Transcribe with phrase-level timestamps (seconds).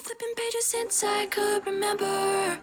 [0.00, 2.58] been flipping pages since I could remember.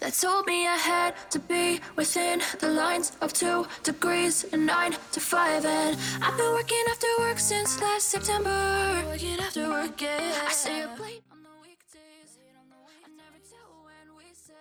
[0.00, 4.92] That told me I had to be within the lines of two degrees and nine
[5.12, 5.64] to five.
[5.64, 9.02] And I've been working after work since last September.
[9.08, 10.44] Working after work, yeah.
[10.46, 11.36] I stay up late the.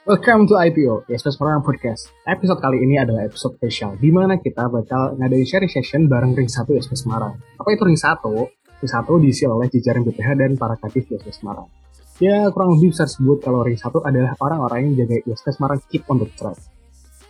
[0.05, 2.13] Welcome to IPO, Yes Orang Podcast.
[2.29, 6.45] Episode kali ini adalah episode spesial, di mana kita bakal ngadain sharing session bareng Ring
[6.45, 7.41] 1 YSP Semarang.
[7.57, 8.64] Apa itu Ring 1?
[8.83, 11.71] Ring 1 diisi oleh jajaran BPH dan para kadif YSP Semarang.
[12.19, 16.03] Ya, kurang lebih bisa disebut kalau Ring 1 adalah orang-orang yang jaga YSP Semarang keep
[16.11, 16.59] on the track.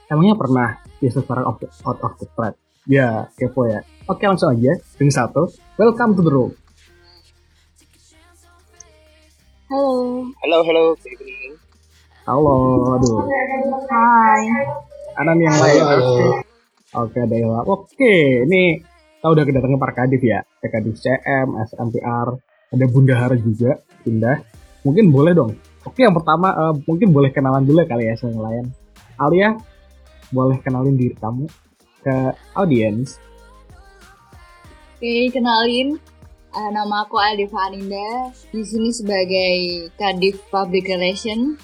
[0.10, 2.58] Emangnya pernah YSP Semarang out, out of the track?
[2.86, 3.82] Ya, kepo ya.
[4.10, 4.74] Oke, langsung aja.
[4.98, 5.34] Ring 1,
[5.78, 6.52] welcome to the room.
[9.66, 10.30] Halo.
[10.46, 11.58] Halo, halo, good evening.
[12.26, 12.58] Halo,
[12.98, 13.22] aduh.
[13.90, 14.46] Hai.
[15.18, 15.82] Ada nih yang lain.
[16.98, 17.18] Oke.
[17.22, 17.38] Ada.
[17.66, 18.78] Oke, ini
[19.26, 20.46] kita udah kedatangan para kadif ya.
[20.62, 22.30] Kadif CM, SMPR,
[22.70, 24.38] ada Bunda Hara juga, Bunda.
[24.86, 25.58] Mungkin boleh dong.
[25.82, 28.70] Oke, yang pertama eh, mungkin boleh kenalan dulu kali ya sama lain.
[29.18, 29.58] Alia,
[30.30, 31.50] boleh kenalin diri kamu
[32.06, 33.18] ke audiens.
[34.94, 35.98] Oke, kenalin.
[36.54, 38.30] Eh, nama aku Aldiva Aninda.
[38.30, 41.58] Di sini sebagai Kadif Public Relation.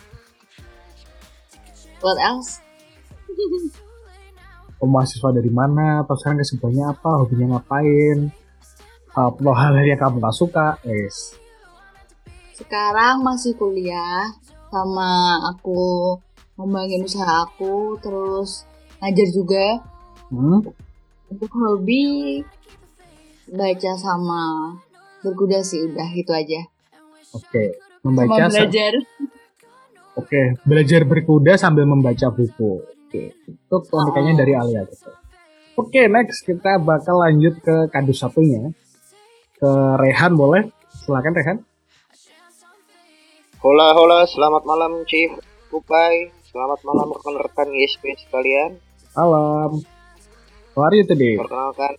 [2.02, 2.58] What else?
[4.82, 6.02] Kamu mahasiswa dari mana?
[6.02, 7.22] Atau sekarang kesibukannya apa?
[7.22, 8.34] Hobinya ngapain?
[9.14, 10.68] Apa hal yang kamu gak suka?
[10.82, 11.38] Yes.
[12.52, 14.34] Sekarang masih kuliah
[14.68, 15.12] sama
[15.48, 16.18] aku
[16.56, 18.66] ngembangin usaha aku terus
[18.98, 19.66] ngajar juga
[20.28, 20.64] Hmm?
[21.28, 22.40] untuk hobi
[23.48, 24.74] baca sama
[25.20, 26.64] berkuda sih udah gitu aja
[27.32, 27.76] Oke.
[28.00, 28.94] sama Membaca sa- belajar
[30.14, 32.80] Oke, belajar berkuda sambil membaca buku.
[33.12, 34.40] Oke, itu keunikannya Oh.
[34.40, 35.12] dari Alia gitu.
[35.76, 38.72] Oke, next kita bakal lanjut ke kadus satunya.
[39.60, 39.68] Ke
[40.00, 40.72] Rehan boleh?
[41.04, 41.58] Silakan Rehan.
[43.60, 45.28] Hola, hola, selamat malam Chief
[45.68, 46.32] Kupai.
[46.56, 48.80] Selamat malam rekan-rekan ISP sekalian.
[49.12, 49.84] Malam.
[50.72, 51.36] How are you today?
[51.36, 51.94] Perkenalkan,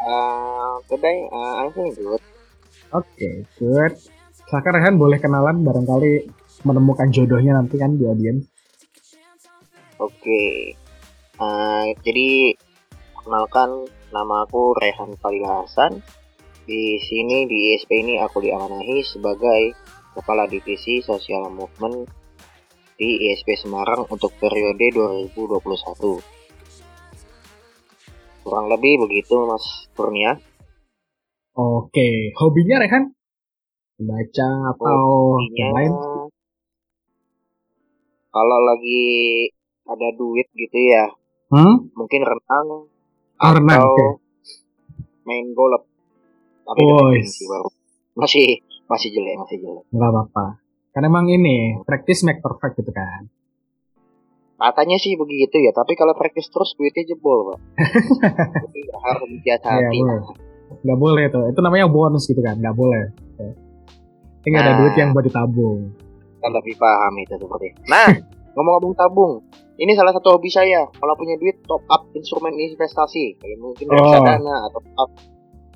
[0.00, 2.24] uh, today uh, I'm feeling good.
[2.96, 3.92] Oke, good.
[4.48, 6.32] Silakan Rehan boleh kenalan barangkali
[6.64, 8.55] menemukan jodohnya nanti kan di audiens.
[9.96, 10.76] Oke,
[11.36, 12.56] Uh, jadi
[13.12, 16.00] perkenalkan nama aku Rehan Falila Hasan.
[16.64, 19.76] Di sini di ISP ini aku diamanahi sebagai
[20.16, 22.08] Kepala Divisi Sosial Movement
[22.96, 26.24] di ISP Semarang untuk periode 2021.
[28.40, 30.40] Kurang lebih begitu Mas Kurnia.
[31.52, 33.12] Oke, hobinya Rehan?
[34.00, 35.92] Baca atau yang lain?
[38.32, 39.04] Kalau lagi
[39.86, 41.06] ada duit gitu ya,
[41.46, 41.88] Hmm?
[41.92, 42.90] mungkin renang
[43.36, 44.06] renang, atau oke.
[45.22, 45.82] main golf.
[46.64, 47.30] Tapi Oh, dengan yes.
[47.32, 47.68] sih baru.
[48.14, 48.46] Masih
[48.84, 49.84] masih jelek, masih jelek.
[49.88, 50.46] Nggak apa-apa.
[50.90, 53.28] Karena emang ini, practice make perfect gitu kan.
[54.56, 57.58] Katanya sih begitu ya, tapi kalau praktis terus duitnya jebol, Pak.
[58.64, 59.68] Jadi harus hati-hati.
[59.68, 60.20] Iya, boleh.
[60.80, 61.44] Nggak boleh tuh.
[61.46, 62.56] Itu namanya bonus gitu kan.
[62.56, 63.04] Nggak boleh.
[64.40, 64.78] Ini nggak ada Nah.
[64.80, 65.92] duit yang buat ditabung.
[66.38, 67.66] Kan lebih paham itu seperti.
[67.84, 68.08] Nah,
[68.56, 69.32] ngomong-ngomong tabung,
[69.76, 70.88] ini salah satu hobi saya.
[70.88, 73.94] Kalau punya duit, top up instrumen investasi, kayak mungkin Oh.
[73.94, 75.10] reksadana atau top up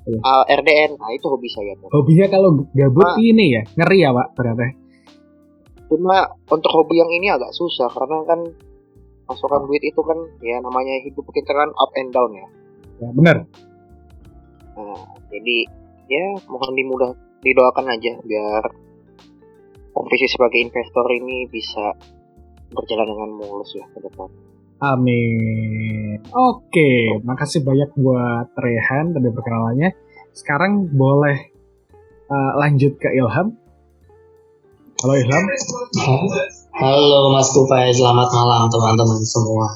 [0.01, 0.17] Iya.
[0.17, 0.91] uh, RDN.
[0.97, 1.77] Nah, itu hobi saya.
[1.77, 1.89] Tuh.
[1.93, 3.15] Hobinya kalau gabut Ah.
[3.17, 3.61] ini ya.
[3.77, 4.65] Ngeri ya Pak ternyata.
[5.85, 6.17] Cuma
[6.47, 8.39] untuk hobi yang ini agak susah karena kan
[9.27, 12.47] masukan duit itu kan ya namanya hidup kita kan up and down ya.
[12.97, 13.37] Ya, bener.
[14.73, 15.57] Nah, jadi
[16.07, 18.63] ya mohon dimudah didoakan aja biar
[19.91, 21.93] profesi sebagai investor ini bisa
[22.71, 24.27] berjalan dengan mulus ya ke depan.
[24.81, 26.17] Amin.
[26.33, 29.93] Oke, makasih banyak buat Rehan tadi perkenalannya.
[30.33, 31.37] Sekarang boleh
[32.25, 33.53] uh, lanjut ke Ilham.
[35.05, 35.43] Halo Ilham.
[36.81, 39.67] Halo Mas Kupai, selamat malam teman-teman semua.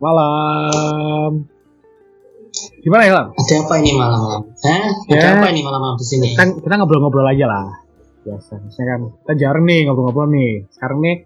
[0.00, 1.44] Malam.
[2.80, 3.26] Gimana Ilham?
[3.36, 4.42] Ada apa ini malam-malam?
[4.64, 4.84] Hah?
[5.10, 5.28] Ada Ya.
[5.36, 6.28] apa ini malam-malam di sini?
[6.38, 7.64] Kan kita ngobrol-ngobrol aja lah.
[8.24, 8.64] Biasa.
[8.64, 10.64] Misalnya kan kita jarang nih ngobrol-ngobrol nih.
[10.72, 11.16] Sekarang nih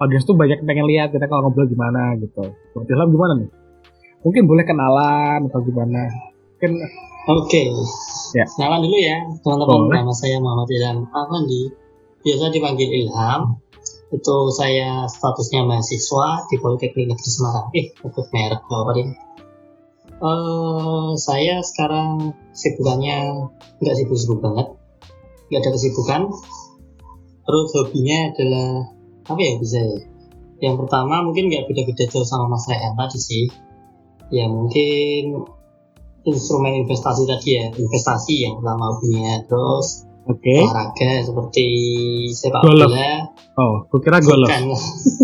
[0.00, 2.52] audiens tuh banyak yang pengen lihat kita kalau ngobrol gimana gitu.
[2.76, 3.50] Menurut Ilham gimana nih?
[4.24, 6.10] Mungkin boleh kenalan atau gimana?
[6.56, 6.72] Mungkin
[7.26, 7.74] Oke.
[8.38, 8.46] Ya.
[8.54, 9.90] Kenalan dulu ya, teman-teman.
[9.90, 11.74] Nama saya Muhammad Ilham Afandi.
[12.22, 13.58] Biasa dipanggil Ilham.
[14.14, 17.66] Itu saya statusnya mahasiswa di Politeknik Negeri Semarang.
[17.74, 19.08] Eh, ikut merek apa deh.
[20.16, 23.50] Eh, saya sekarang sibukannya
[23.82, 24.72] nggak sibuk-sibuk banget,
[25.52, 26.22] nggak ada kesibukan.
[27.46, 28.95] Terus hobinya adalah
[29.26, 29.98] apa ya bisa ya?
[30.62, 33.44] Yang pertama mungkin nggak beda-beda jauh sama Mas Rehan tadi sih.
[34.32, 35.46] Ya mungkin
[36.26, 39.42] instrumen investasi tadi ya, investasi yang pertama hobinya.
[39.46, 40.58] Terus Oke.
[40.58, 41.66] olahraga seperti
[42.34, 42.90] sepak Golf.
[42.90, 43.30] bola.
[43.56, 44.48] Oh, kukira golf.
[44.50, 44.74] Bukan.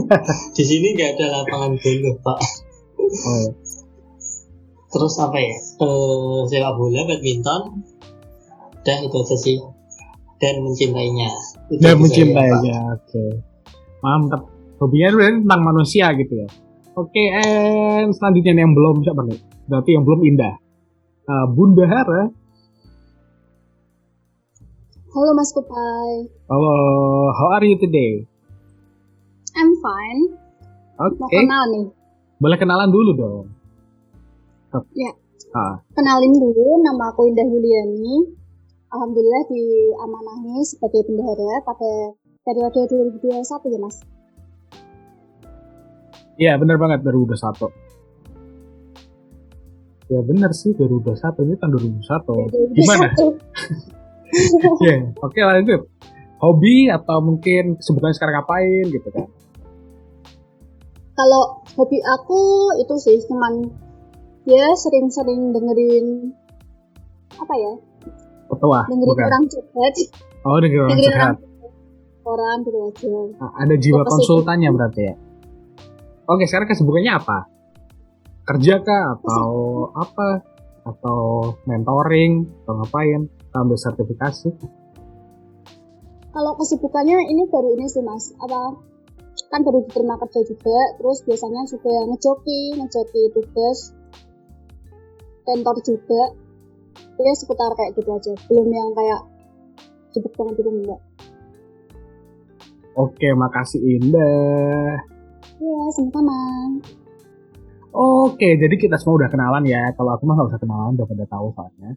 [0.56, 2.38] Di sini nggak ada lapangan golf, Pak.
[3.02, 3.50] Oh, iya.
[4.93, 5.56] Terus apa ya?
[5.58, 7.62] Eh, sepak bola, badminton.
[8.87, 9.58] Dan itu aja sih.
[10.38, 11.31] Dan mencintainya.
[11.70, 13.51] Itu Dan aja mencintai saya, Pak.
[14.02, 14.43] Mantap.
[14.82, 16.49] Hobinya berarti tentang manusia gitu ya.
[16.93, 19.38] Oke, and selanjutnya yang belum siapa nih?
[19.64, 20.54] Berarti yang belum indah.
[21.22, 22.22] Uh, Bunda Hara.
[25.12, 26.10] Halo Mas Kupai,
[26.49, 26.76] Halo,
[27.37, 28.25] how are you today?
[29.52, 30.20] I'm fine.
[30.96, 31.84] Oke, Mau kenal nih.
[32.40, 33.46] boleh kenalan dulu dong.
[34.96, 35.12] Ya.
[35.52, 38.25] Ah, Kenalin dulu, nama aku Indah Yuliani.
[38.88, 41.93] Alhamdulillah diamanahi sebagai bendahara pada
[42.43, 42.81] periode
[43.23, 43.97] 2021 ya Mas.
[46.35, 47.71] iya bener banget 2021.
[50.09, 52.77] Ya bener sih 2021 ini tahun 2021.
[52.77, 53.06] Gimana?
[53.15, 53.39] 2021.
[54.81, 55.93] Iya, oke lanjut.
[56.41, 59.29] Hobi atau mungkin kesibukannya sekarang ngapain gitu kan?
[61.12, 62.41] Kalau hobi aku
[62.81, 63.69] itu sih cuman
[64.49, 66.33] ya sering-sering dengerin
[67.37, 67.73] apa ya?
[68.49, 69.27] Petua, Dengerin bukan?
[69.29, 69.94] orang curhat,
[70.49, 71.37] Oh, dengerin orang curhat.
[72.22, 73.14] Orang gitu aja.
[73.38, 74.12] Nah, ada jiwa Apa sih?
[74.16, 75.14] konsultannya berarti ya.
[76.30, 77.38] Oke, sekarang kesibukannya apa?
[78.42, 79.50] Kerja kah atau
[79.94, 80.28] apa?
[80.82, 81.19] Atau
[81.66, 83.30] mentoring atau ngapain?
[83.52, 84.48] Ambil sertifikasi?
[86.32, 88.80] Kalau kesibukannya ini baru ini sih mas, apa
[89.52, 93.92] kan baru diterima kerja juga, terus biasanya juga ngejoki, ngejoki tugas,
[95.44, 96.22] kantor juga,
[97.20, 99.20] ya seputar kayak gitu aja, belum yang kayak
[100.16, 101.00] sibuk banget itu enggak.
[102.93, 105.00] Oke, makasih Indah.
[105.56, 106.37] Ya sama-sama.
[107.93, 109.97] Oke, jadi kita semua udah kenalan ya.
[109.97, 111.97] Kalau aku mah nggak usah kenalan, udah pada tahu soalnya.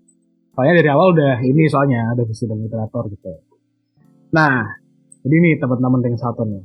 [0.56, 3.32] Soalnya dari awal udah ini soalnya, ada visi dan moderator gitu.
[4.32, 4.64] Nah,
[5.20, 6.64] jadi nih teman-teman yang satu nih.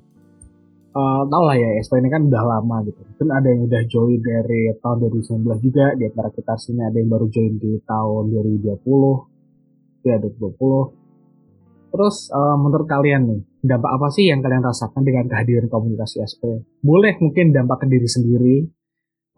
[0.91, 3.03] Eh tau lah ya, SP ini kan udah lama gitu.
[3.03, 7.11] Mungkin ada yang udah join dari tahun 2019 juga, di antara kita sini ada yang
[7.11, 11.91] baru join di tahun 2020, ya 2020.
[11.91, 16.65] Terus eh, menurut kalian nih, dampak apa sih yang kalian rasakan dengan kehadiran komunikasi SP?
[16.81, 18.57] Boleh mungkin dampak ke diri sendiri,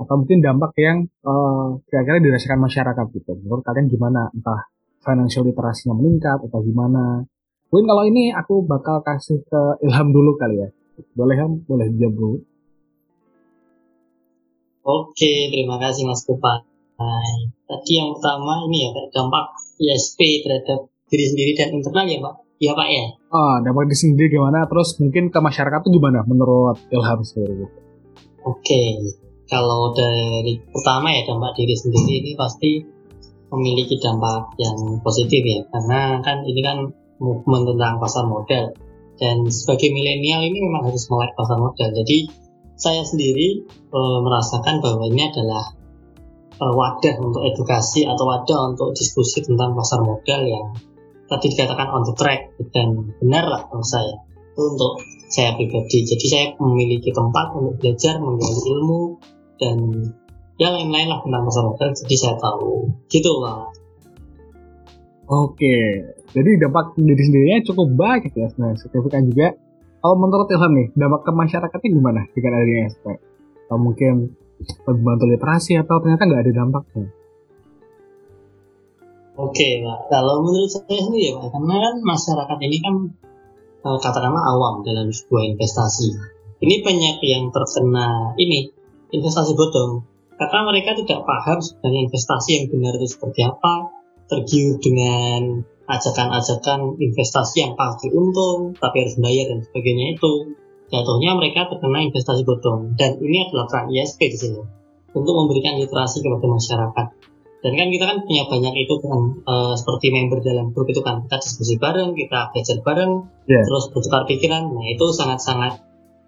[0.03, 3.33] atau mungkin dampak yang eh, kira-kira dirasakan masyarakat gitu.
[3.43, 4.31] Menurut kalian gimana?
[4.35, 4.67] Entah
[5.03, 7.23] financial literasinya meningkat atau gimana?
[7.71, 10.69] Mungkin kalau ini aku bakal kasih ke Ilham dulu kali ya.
[11.17, 11.65] Boleh Ham?
[11.65, 12.37] Boleh dijawab dulu.
[14.83, 16.67] Oke, terima kasih Mas Kupai.
[17.65, 22.35] Tadi yang pertama ini ya dampak ISP terhadap diri sendiri dan internal ya Pak.
[22.63, 23.07] Ya Pak ya.
[23.35, 24.71] Ah, dampak di sendiri gimana?
[24.71, 27.67] Terus mungkin ke masyarakat tuh gimana menurut Ilham sendiri?
[28.47, 29.03] Oke,
[29.51, 32.79] kalau dari pertama ya dampak diri sendiri ini pasti
[33.51, 36.87] memiliki dampak yang positif ya, karena kan ini kan
[37.19, 38.71] movement tentang pasar modal
[39.19, 41.91] dan sebagai milenial ini memang harus melek pasar modal.
[41.91, 42.31] Jadi
[42.79, 45.67] saya sendiri eh, merasakan bahwa ini adalah
[46.63, 50.71] eh, wadah untuk edukasi atau wadah untuk diskusi tentang pasar modal yang
[51.33, 54.15] tadi dikatakan on the track dan benar lah menurut saya
[54.53, 55.01] itu untuk
[55.33, 56.05] saya pribadi.
[56.05, 59.03] Jadi saya memiliki tempat untuk belajar, menggali ilmu
[59.57, 59.77] dan
[60.61, 61.91] ya lain-lain lah tentang modal.
[61.97, 63.73] Jadi saya tahu gitu lah.
[65.33, 66.05] Oke,
[66.37, 68.77] jadi dampak diri sendirinya cukup baik ya sebenarnya.
[68.85, 69.57] Signifikan juga.
[70.03, 73.07] Kalau menurut Ilham nih, dampak ke masyarakatnya gimana dengan adanya SP?
[73.71, 77.07] Atau mungkin lebih bantu literasi atau ternyata nggak ada dampaknya?
[79.33, 79.99] Oke, Pak.
[80.13, 82.95] Kalau menurut saya sendiri ya, Pak, karena kan masyarakat ini kan
[83.89, 86.09] eh, katakanlah awam dalam sebuah investasi.
[86.63, 88.71] Ini banyak yang terkena ini
[89.11, 90.05] investasi bodong
[90.39, 93.75] karena mereka tidak paham sebenarnya investasi yang benar itu seperti apa,
[94.27, 100.57] tergiur dengan ajakan-ajakan investasi yang pasti untung tapi harus bayar dan sebagainya itu
[100.89, 104.63] jatuhnya mereka terkena investasi bodong dan ini adalah peran ISP di sini
[105.13, 107.07] untuk memberikan literasi kepada masyarakat
[107.63, 111.23] dan kan kita kan punya banyak itu kan eh, seperti member dalam grup itu kan
[111.27, 113.13] kita diskusi bareng kita belajar bareng
[113.47, 113.63] Iya.
[113.63, 115.79] terus bertukar pikiran nah itu sangat-sangat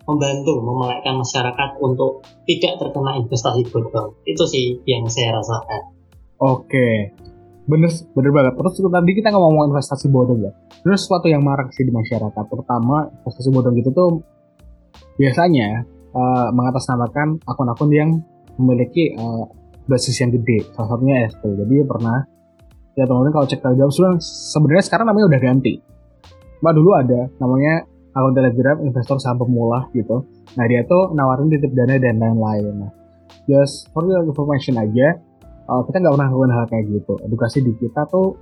[0.05, 5.95] membantu memelekkan masyarakat untuk tidak terkena investasi bodong itu sih yang saya rasakan
[6.45, 7.15] Oke,
[7.65, 8.53] bener, bener banget.
[8.59, 10.53] Terus tadi kita ngomong investasi bodong ya.
[10.83, 14.11] Bener sesuatu yang marak sih di masyarakat, terutama investasi bodong gitu tuh
[15.15, 18.11] biasanya eh, mengatasnamakan akun-akun yang
[18.59, 19.45] memiliki eh,
[19.89, 20.65] basis yang gede.
[20.73, 21.43] Salah satunya SP.
[21.55, 22.25] Jadi pernah
[22.95, 23.91] ya teman-teman kalau cek Telegram
[24.23, 25.75] sebenarnya sekarang namanya udah ganti.
[26.63, 30.25] Mbak dulu ada namanya akun Telegram investor saham pemula gitu.
[30.55, 32.87] Nah dia tuh nawarin titip dana dan lain-lain.
[32.87, 32.93] Nah,
[33.51, 35.19] just for your information aja,
[35.67, 37.15] uh, kita nggak pernah lakukan hal kayak gitu.
[37.27, 38.39] Edukasi di kita tuh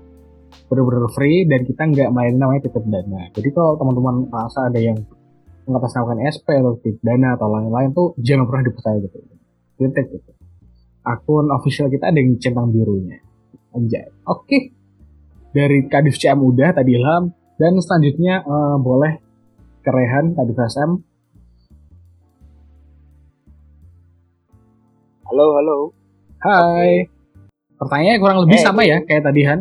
[0.69, 3.33] bener-bener free dan kita nggak main namanya titip dana.
[3.33, 5.01] Jadi kalau teman-teman merasa ada yang
[5.65, 9.17] mengatasnamakan SP atau titip dana atau lain-lain tuh jangan pernah dipercaya gitu.
[9.81, 10.31] Titik gitu.
[11.03, 13.19] Akun official kita ada yang centang birunya.
[13.73, 14.07] Anjay.
[14.25, 14.71] Oke.
[15.51, 19.13] Dari Kadif CM udah tadi Ilham dan selanjutnya eh, boleh
[19.81, 20.91] kerehan Kadif SM.
[25.25, 25.77] Halo, halo.
[26.39, 27.09] Hai.
[27.75, 29.61] Pertanyaannya kurang lebih Eh, sama ya kayak tadi Han.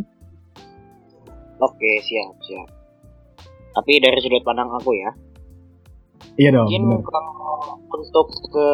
[1.57, 2.67] Oke, siap, siap.
[3.71, 5.09] Tapi dari sudut pandang aku ya,
[6.35, 6.67] Iya dong.
[6.67, 7.01] mungkin bener.
[7.01, 7.33] kalau
[7.87, 8.67] untuk ke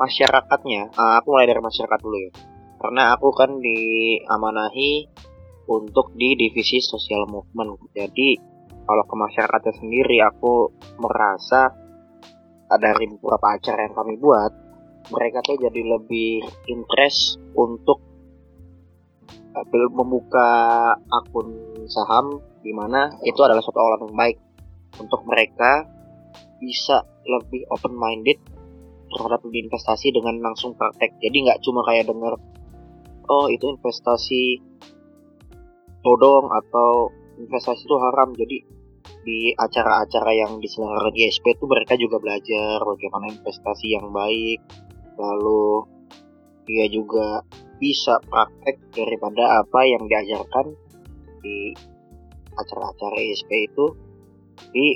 [0.00, 2.32] masyarakatnya, eh, aku mulai dari masyarakat dulu ya.
[2.80, 5.04] Karena aku kan diamanahi
[5.68, 7.92] untuk di divisi sosial movement.
[7.92, 8.40] Jadi
[8.88, 11.76] kalau ke masyarakatnya sendiri, aku merasa
[12.70, 14.52] dari beberapa acara yang kami buat,
[15.12, 16.40] mereka tuh jadi lebih
[16.70, 18.00] interest untuk
[19.52, 20.48] eh, bel- membuka
[20.96, 21.52] akun
[21.90, 24.38] saham di mana itu adalah suatu awalan yang baik
[25.00, 25.88] untuk mereka
[26.60, 28.38] bisa lebih open minded
[29.10, 31.18] terhadap dunia investasi dengan langsung praktek.
[31.18, 32.34] Jadi nggak cuma kayak denger
[33.30, 34.58] oh itu investasi
[36.02, 38.34] bodong atau investasi itu haram.
[38.34, 38.58] Jadi
[39.20, 44.58] di acara-acara yang diselenggarakan di SP itu mereka juga belajar bagaimana investasi yang baik.
[45.20, 45.84] Lalu
[46.64, 47.44] dia juga
[47.80, 50.76] bisa praktek daripada apa yang diajarkan
[51.40, 51.72] di
[52.52, 53.86] acara-acara ESP itu
[54.70, 54.92] di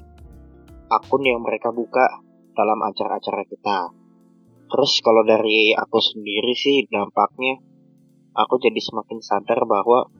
[0.92, 2.20] akun yang mereka buka
[2.52, 4.03] dalam acara-acara kita.
[4.64, 7.60] Terus kalau dari aku sendiri sih dampaknya
[8.34, 10.10] aku jadi semakin sadar bahwa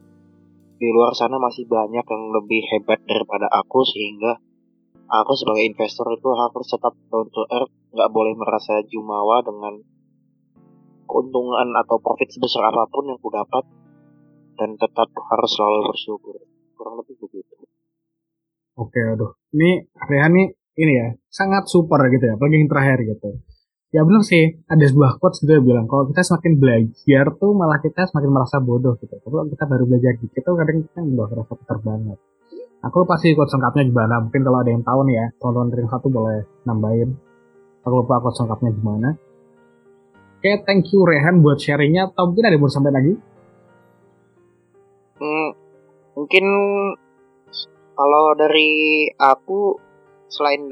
[0.78, 4.38] di luar sana masih banyak yang lebih hebat daripada aku sehingga
[5.08, 9.80] aku sebagai investor itu harus tetap down to earth, nggak boleh merasa jumawa dengan
[11.04, 13.64] keuntungan atau profit sebesar apa pun yang ku dapat
[14.58, 16.36] dan tetap harus selalu bersyukur.
[16.74, 17.54] Kurang lebih begitu.
[18.74, 19.38] Oke, aduh.
[19.54, 20.34] Ini Rehan
[20.74, 23.30] ini ya, sangat super gitu ya, apalagi yang terakhir gitu.
[23.94, 27.78] Ya benar sih, ada sebuah quotes gitu yang bilang, kalau kita semakin belajar tuh malah
[27.78, 29.22] kita semakin merasa bodoh gitu.
[29.22, 32.18] Kalau kita baru belajar dikit tuh kadang kita udah merasa pintar banget.
[32.90, 35.86] Aku lupa sih quotes lengkapnya gimana, mungkin kalau ada yang tahu nih ya, teman-teman dari
[35.86, 37.10] satu boleh nambahin.
[37.86, 39.08] Aku lupa quotes lengkapnya gimana.
[40.42, 43.14] Oke, thank you Rehan buat sharingnya, atau mungkin ada yang mau sampai lagi?
[45.22, 45.48] Hmm,
[46.18, 46.44] mungkin
[47.94, 49.78] kalau dari aku
[50.26, 50.66] selain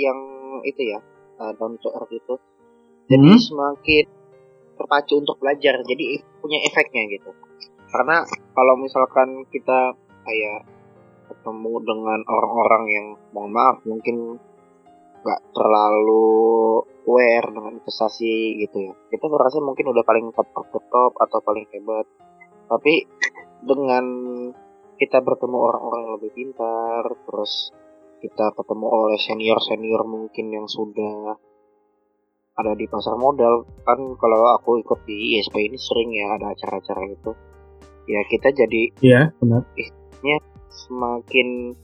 [0.00, 0.18] yang
[0.64, 1.04] itu ya
[1.36, 2.34] uh, down to earth itu,
[3.12, 3.44] jadi Hmm.
[3.44, 4.06] semakin
[4.80, 7.30] terpacu untuk belajar, jadi punya efeknya gitu.
[7.92, 8.24] Karena
[8.56, 9.92] kalau misalkan kita
[10.24, 10.64] kayak
[11.28, 14.40] ketemu dengan orang-orang yang mohon maaf mungkin
[15.22, 21.12] nggak terlalu aware dengan investasi gitu ya, kita merasa mungkin udah paling top the top
[21.20, 22.06] atau paling hebat,
[22.66, 23.06] tapi
[23.62, 24.04] dengan
[24.98, 27.70] kita bertemu orang-orang yang lebih pintar, terus
[28.18, 31.38] kita ketemu oleh senior-senior mungkin yang sudah
[32.52, 33.64] ada di pasar modal.
[33.84, 37.32] Kan kalau aku ikut di ISP ini sering ya ada acara-acara itu
[38.10, 39.62] ya kita jadi Iya, benar.
[40.72, 41.76] semakin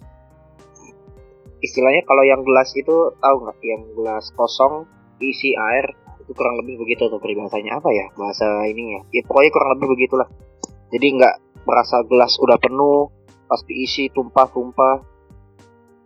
[1.60, 3.58] istilahnya kalau yang gelas itu tahu nggak?
[3.64, 4.88] Yang gelas kosong
[5.20, 5.92] isi air
[6.24, 7.80] itu kurang lebih begitu tuh peribahasanya.
[7.80, 10.28] Apa ya bahasa ini ya ya pokoknya kurang lebih begitulah.
[10.88, 11.34] Jadi nggak
[11.68, 13.12] merasa gelas udah penuh
[13.48, 15.04] pas diisi tumpah-tumpah.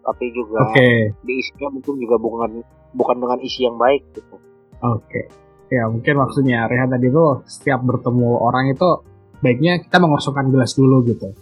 [0.02, 1.14] Tapi juga Oke.
[1.22, 2.50] diisinya mungkin juga bukan
[2.98, 4.34] bukan dengan isi yang baik gitu
[4.82, 5.30] Oke.
[5.72, 8.88] Ya mungkin maksudnya Rehan tadi tuh setiap bertemu orang itu
[9.40, 11.32] baiknya kita mengosongkan gelas dulu gitu.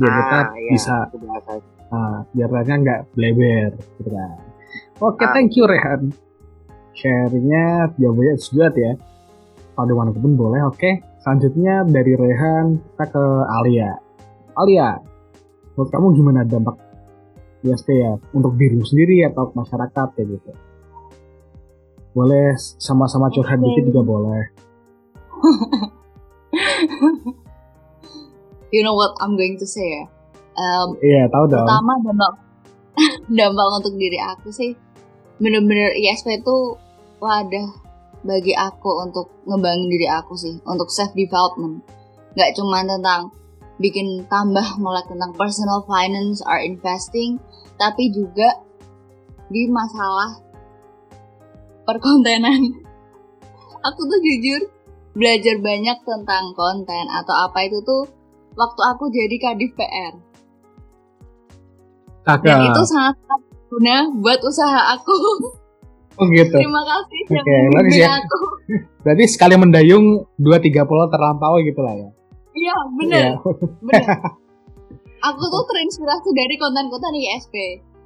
[0.00, 0.94] Biar kita Ah, iya, bisa
[1.92, 3.70] ah, biar Rehan nggak bleber
[4.00, 4.34] gitu kan.
[5.04, 5.30] Oke, Ah.
[5.36, 6.10] thank you Rehan.
[6.94, 8.94] Sharingnya jawabannya sesuatu ya.
[9.74, 10.62] Kalau ada mana pun boleh.
[10.70, 11.02] Oke.
[11.18, 13.90] Selanjutnya dari Rehan kita ke Alia.
[14.54, 14.94] Alia,
[15.74, 16.78] menurut kamu gimana dampak
[17.64, 20.50] ISP ya untuk dirimu sendiri atau masyarakat kayak gitu?
[22.14, 23.66] Boleh sama-sama curhat Oke.
[23.66, 24.42] dikit juga boleh.
[28.74, 30.02] You know what I'm going to say ya?
[30.58, 31.62] Um, Iya, tahu dong.
[31.62, 32.32] pertama dampak
[33.38, 34.74] dampak untuk diri aku sih
[35.38, 36.78] bener-bener ISP itu
[37.18, 37.68] wadah
[38.22, 41.82] bagi aku untuk ngembangin diri aku sih untuk self development
[42.38, 43.34] nggak cuma tentang
[43.82, 47.42] bikin tambah melek tentang personal finance or investing
[47.82, 48.62] tapi juga
[49.50, 50.38] di masalah
[51.84, 52.60] perkontenan
[53.80, 54.60] aku tuh jujur
[55.14, 58.08] belajar banyak tentang konten atau apa itu tuh
[58.54, 60.14] waktu aku jadi kadif PR
[62.24, 62.56] dan Kakak.
[62.72, 65.12] itu sangat berguna buat usaha aku.
[66.14, 66.56] Oh gitu.
[66.56, 68.06] Terima kasih yang Oke, bagus ya.
[68.16, 68.38] aku.
[69.04, 72.08] Berarti sekali mendayung 2-3 pulau terlampaui gitu lah ya.
[72.54, 72.76] Iya, Iya.
[72.96, 73.24] bener.
[75.28, 77.54] aku tuh terinspirasi dari konten-konten ISP.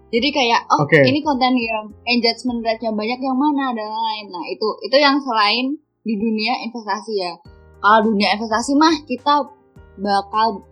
[0.09, 1.05] Jadi kayak oh Oke.
[1.05, 4.25] ini konten yang engagement rate-nya banyak yang mana dan lain.
[4.33, 7.37] Nah, itu itu yang selain di dunia investasi ya.
[7.79, 9.53] Kalau dunia investasi mah kita
[10.01, 10.65] bakal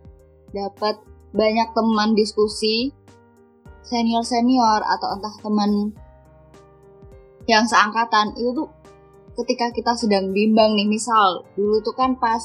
[0.57, 0.97] dapat
[1.37, 2.97] banyak teman diskusi
[3.85, 5.93] senior-senior atau entah teman
[7.47, 8.69] yang seangkatan itu tuh
[9.37, 12.41] ketika kita sedang bimbang nih misal dulu tuh kan pas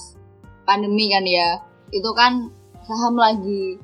[0.68, 1.58] pandemi kan ya
[1.90, 2.54] itu kan
[2.86, 3.82] saham lagi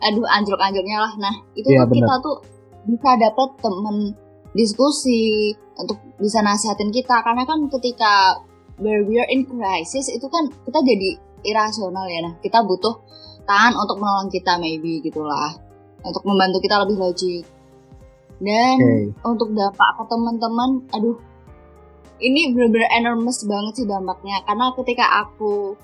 [0.00, 1.12] aduh anjlok-anjloknya lah.
[1.20, 2.36] Nah itu Iya, tuh kita tuh
[2.86, 3.96] bisa dapet temen
[4.56, 7.20] diskusi untuk bisa nasihatin kita.
[7.20, 8.40] Karena kan ketika
[8.80, 12.20] where we are in crisis itu kan kita jadi irasional ya.
[12.24, 13.00] Nah kita butuh
[13.46, 15.56] tahan untuk menolong kita maybe gitulah.
[16.06, 17.44] Untuk membantu kita lebih logik
[18.36, 19.16] dan Oke.
[19.24, 21.16] untuk dampak ke teman-teman aduh
[22.20, 24.40] ini bener-bener enormous banget sih dampaknya.
[24.44, 25.76] Karena ketika aku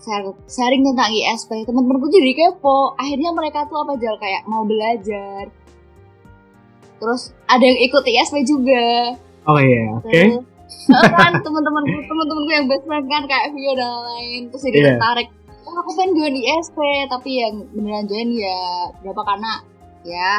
[0.00, 2.92] share- sharing tentang ISP teman-temanku jadi kepo.
[2.94, 4.16] Akhirnya mereka tuh apa jal?
[4.16, 5.48] Kayak mau belajar.
[6.96, 9.16] Terus ada yang ikut ISP juga.
[9.42, 10.10] Oh iya, oke.
[10.10, 10.44] Terus,
[10.86, 14.86] eh, kan teman-temanku teman-temanku yang best friend kan kayak Vio dan lain terus jadi Iya.
[14.94, 15.28] tertarik
[15.60, 18.58] oh, aku pengen join ISP tapi yang beneran join ya
[19.00, 19.22] berapa?
[19.24, 19.52] Karena
[20.02, 20.32] ya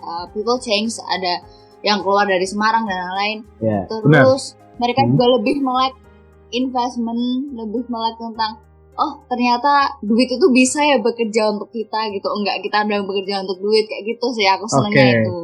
[0.00, 0.94] uh, people change.
[1.08, 1.42] Ada
[1.82, 3.38] yang keluar dari Semarang dan lain-lain.
[3.58, 4.22] Ya, benar.
[4.26, 5.10] terus mereka Hmm.
[5.12, 5.94] juga lebih melek
[6.52, 7.22] investment
[7.54, 8.60] lebih melek tentang
[8.94, 13.58] oh ternyata duit itu bisa ya bekerja untuk kita gitu enggak kita udah bekerja untuk
[13.58, 15.16] duit kayak gitu sih aku senengnya Oke.
[15.18, 15.36] itu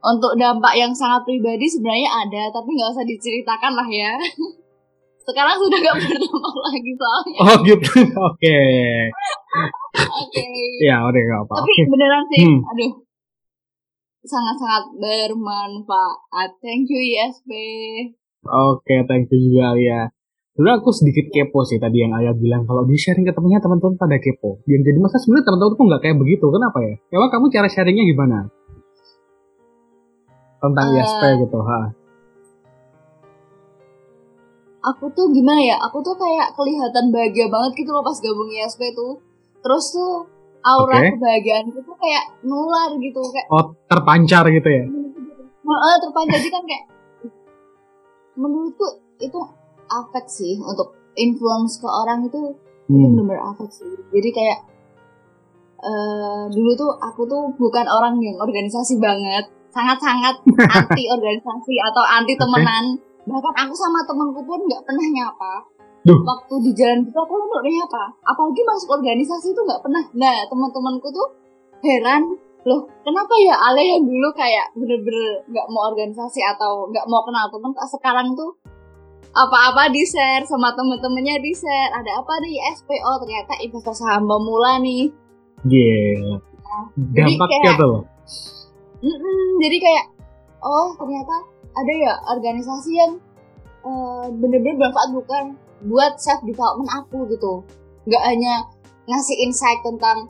[0.00, 4.14] untuk dampak yang sangat pribadi sebenarnya ada tapi nggak usah diceritakan lah ya
[5.26, 7.90] sekarang sudah nggak berdampak lagi soalnya Oh gitu.
[8.30, 8.58] Oke.
[9.92, 10.44] oke
[10.80, 11.54] Ya, udah nggak apa.
[11.56, 11.82] tapi Oke.
[11.86, 12.60] beneran sih Hmm.
[12.64, 12.92] aduh
[14.20, 17.50] sangat-sangat bermanfaat thank you ISP
[18.40, 20.08] Oke, thank you juga Alia.
[20.60, 23.96] Sebenarnya aku sedikit kepo sih tadi yang Alia bilang kalau di sharing ke temennya teman-teman
[23.96, 24.60] pada kepo.
[24.68, 26.46] Yang jadi masa sebenarnya teman-teman tuh nggak kayak begitu.
[26.52, 26.94] Kenapa ya?
[27.16, 28.38] Emang kamu cara sharingnya gimana?
[30.60, 31.80] Tentang Eh, ISP gitu, ha.
[34.84, 38.92] aku tuh gimana ya aku tuh kayak kelihatan bahagia banget gitu loh pas gabung ISP
[38.92, 39.16] tuh
[39.64, 40.28] terus tuh
[40.60, 41.16] aura Oke.
[41.16, 44.84] kebahagiaan itu kayak nular gitu kayak Oh, terpancar gitu ya?
[45.64, 46.84] Heeh, terpancar jadi kan kayak
[48.36, 48.84] menurutku
[49.24, 49.40] itu
[49.90, 52.54] afek sih untuk influence ke orang itu
[52.86, 53.14] itu Hmm.
[53.14, 53.90] bener-bener afek sih.
[54.10, 54.58] Jadi kayak
[55.80, 59.46] eh dulu tuh aku tuh bukan orang yang organisasi banget.
[59.70, 60.42] Sangat-sangat
[60.78, 62.98] anti organisasi atau anti temenan
[63.30, 65.54] bahkan aku sama temenku pun nggak pernah nyapa.
[66.00, 66.16] Duh.
[66.24, 68.04] waktu di jalan itu aku nggak pernah nyapa.
[68.24, 70.04] Apalagi masuk organisasi itu nggak pernah.
[70.16, 71.28] Nah teman-temanku tuh
[71.84, 72.22] heran.
[72.66, 77.48] Loh kenapa ya Ale yang dulu kayak bener-bener nggak mau organisasi atau nggak mau kenal
[77.48, 78.52] temen sekarang tuh
[79.30, 84.78] apa-apa di share sama temen-temennya di share ada apa nih SPO ternyata investor saham pemula
[84.78, 85.10] nih.
[85.62, 86.36] Gila.
[87.14, 87.98] jadi Dampaknya kayak- tuh.
[89.60, 90.04] Jadi kayak
[90.60, 91.36] oh ternyata
[91.70, 93.12] ada ya organisasi yang
[93.80, 95.44] eh, bener-bener bermanfaat bukan
[95.86, 97.64] buat self development aku gitu.
[98.04, 98.54] Nggak hanya
[99.06, 100.28] ngasih insight tentang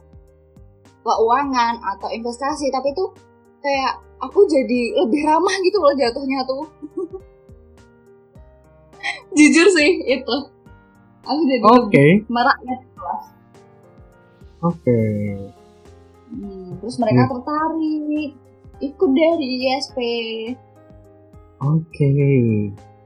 [1.01, 3.09] keuangan atau investasi tapi tuh
[3.61, 6.65] kayak aku jadi lebih ramah gitu loh jatuhnya tuh
[9.33, 10.37] jujur sih itu
[11.23, 12.77] aku jadi Oke, meraknya
[14.61, 15.01] oke.
[16.31, 17.31] Hmm, terus mereka Hmm.
[17.35, 18.31] tertarik
[18.81, 19.97] ikut dari ISP
[21.61, 22.09] Oke.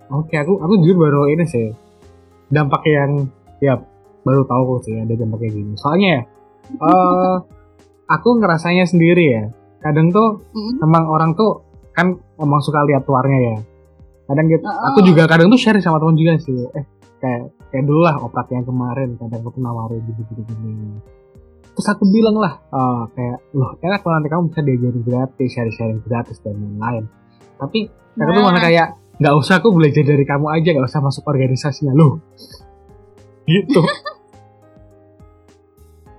[0.07, 1.75] Oke, aku aku jujur baru ini sih.
[2.47, 3.27] Dampak yang
[3.59, 3.75] ya
[4.23, 5.75] baru tahu sih ada dampaknya gini.
[5.75, 6.21] Soalnya ya
[6.87, 7.35] eh
[8.07, 9.45] aku ngerasanya sendiri ya.
[9.83, 10.85] Kadang tuh Hmm.
[10.87, 13.57] emang orang tuh kan emang suka lihat luarnya ya.
[14.25, 14.87] Kadang gitu, Heeh.
[14.89, 16.57] aku juga kadang tuh share sama teman juga sih.
[16.73, 16.85] Eh
[17.21, 21.01] kayak kayak dulu lah opat yang kemarin kadang aku nawarin gitu gitu gini.
[21.75, 26.01] Terus aku bilang lah, eh, kayak loh enak kalau nanti kamu bisa diajarin gratis, sharing-sharing
[26.07, 27.05] gratis dan lain-lain.
[27.61, 27.81] Tapi
[28.15, 28.55] Aku tuh Nah.
[28.55, 32.23] malah kayak nggak usah aku belajar dari kamu aja, nggak usah masuk organisasinya loh.
[33.45, 33.83] Gitu.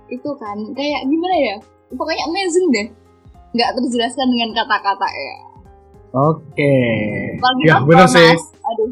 [0.06, 1.56] itu kan kayak gimana ya
[1.90, 2.86] pokoknya amazing deh
[3.58, 5.34] nggak terjelaskan dengan kata-kata ya
[6.10, 6.74] Oke.
[7.34, 8.32] apalagi Ya, pas bener sih.
[8.62, 8.90] Aduh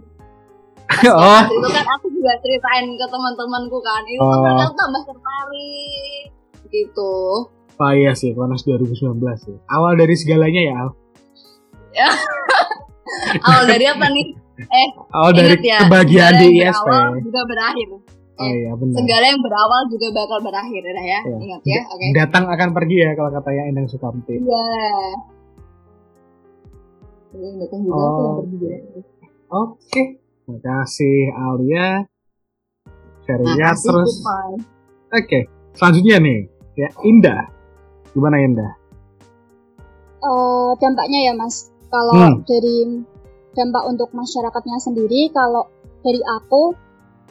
[1.10, 4.28] oh, itu kan aku juga ceritain ke teman-temanku kan itu Oh.
[4.30, 6.24] kan mereka tambah tertarik
[6.68, 7.14] gitu
[7.74, 9.00] oh iya sih, Panas 2019
[9.34, 9.56] sih.
[9.66, 10.90] Awal dari segalanya ya, Al.
[13.44, 14.26] awal dari apa nih
[14.60, 16.84] eh Awal dari ya kebahagiaan di ISP.
[16.84, 17.88] berawal juga berakhir
[18.34, 18.94] Oh iya, benar.
[18.98, 21.36] segala yang berawal juga bakal berakhir ya ya Iya.
[21.40, 24.34] ingat ya oke Datang akan pergi ya kalau katanya Endang Sukamti.
[24.34, 25.10] iya Iya,
[27.34, 28.36] yang datang juga aku yang Oh.
[28.38, 28.76] pergi juga.
[29.50, 30.02] Oke.
[30.44, 31.88] Terima kasih Alia.
[33.24, 34.12] Sharingnya terus.
[35.08, 35.40] Oke.
[35.74, 36.40] Selanjutnya nih,
[36.74, 37.42] Ya, Indah.
[38.10, 38.72] Gimana Indah?
[40.18, 42.42] Eh, dampaknya ya mas kalau Hmm.
[42.42, 43.04] dari
[43.52, 45.70] dampak untuk masyarakatnya sendiri kalau
[46.00, 46.74] dari aku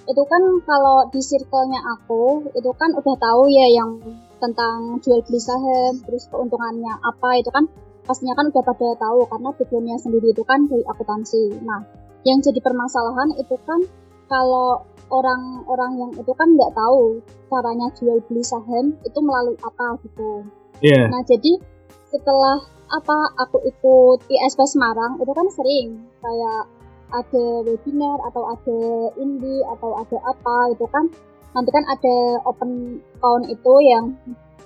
[0.03, 3.99] itu kan kalau di circle-nya aku itu kan udah tahu ya yang
[4.37, 7.67] tentang jual beli saham terus keuntungannya apa itu kan
[8.03, 11.59] pastinya kan udah pada tahu karena backgroundnya sendiri itu kan dari akuntansi.
[11.63, 11.81] Nah
[12.23, 13.79] yang jadi permasalahan itu kan
[14.27, 17.19] kalau orang-orang yang itu kan nggak tahu
[17.51, 20.47] caranya jual beli saham itu melalui apa gitu.
[20.83, 21.11] Iya.
[21.11, 21.59] Nah jadi
[22.11, 22.59] setelah
[22.93, 25.87] apa aku ikut ISP Semarang itu kan sering
[26.21, 26.63] kayak
[27.13, 28.79] ada webinar atau ada
[29.21, 31.05] indie atau ada apa itu kan.
[31.53, 34.17] Nanti kan ada open account itu yang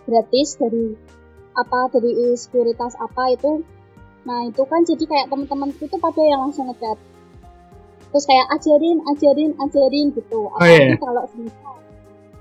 [0.07, 0.95] gratis dari
[1.57, 3.65] apa dari sekuritas apa itu
[4.23, 6.99] nah itu kan jadi kayak teman-teman itu pada yang langsung ngechat
[8.07, 10.93] terus kayak ajarin ajarin ajarin gitu Oh, iya.
[10.93, 11.75] apalagi kalau semisal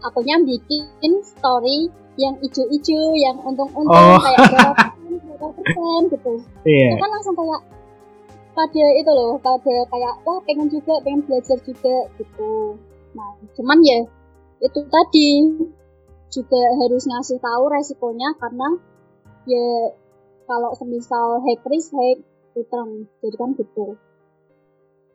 [0.05, 1.89] akunya bikin story
[2.21, 4.21] yang ijo-ijo yang untung-untung Oh.
[4.23, 6.33] kayak berapa persen, gitu
[6.65, 6.89] Iya.
[6.93, 7.61] itu kan langsung kayak
[8.57, 12.81] pada itu loh pada kayak wah pengen juga pengen belajar juga gitu
[13.13, 14.01] nah cuman ya
[14.65, 15.29] itu tadi
[16.33, 18.69] juga harus ngasih tahu resikonya karena
[19.47, 19.95] ya
[20.47, 22.19] kalau semisal hack risk hack
[22.55, 23.11] return.
[23.23, 23.97] Jadi kan gitu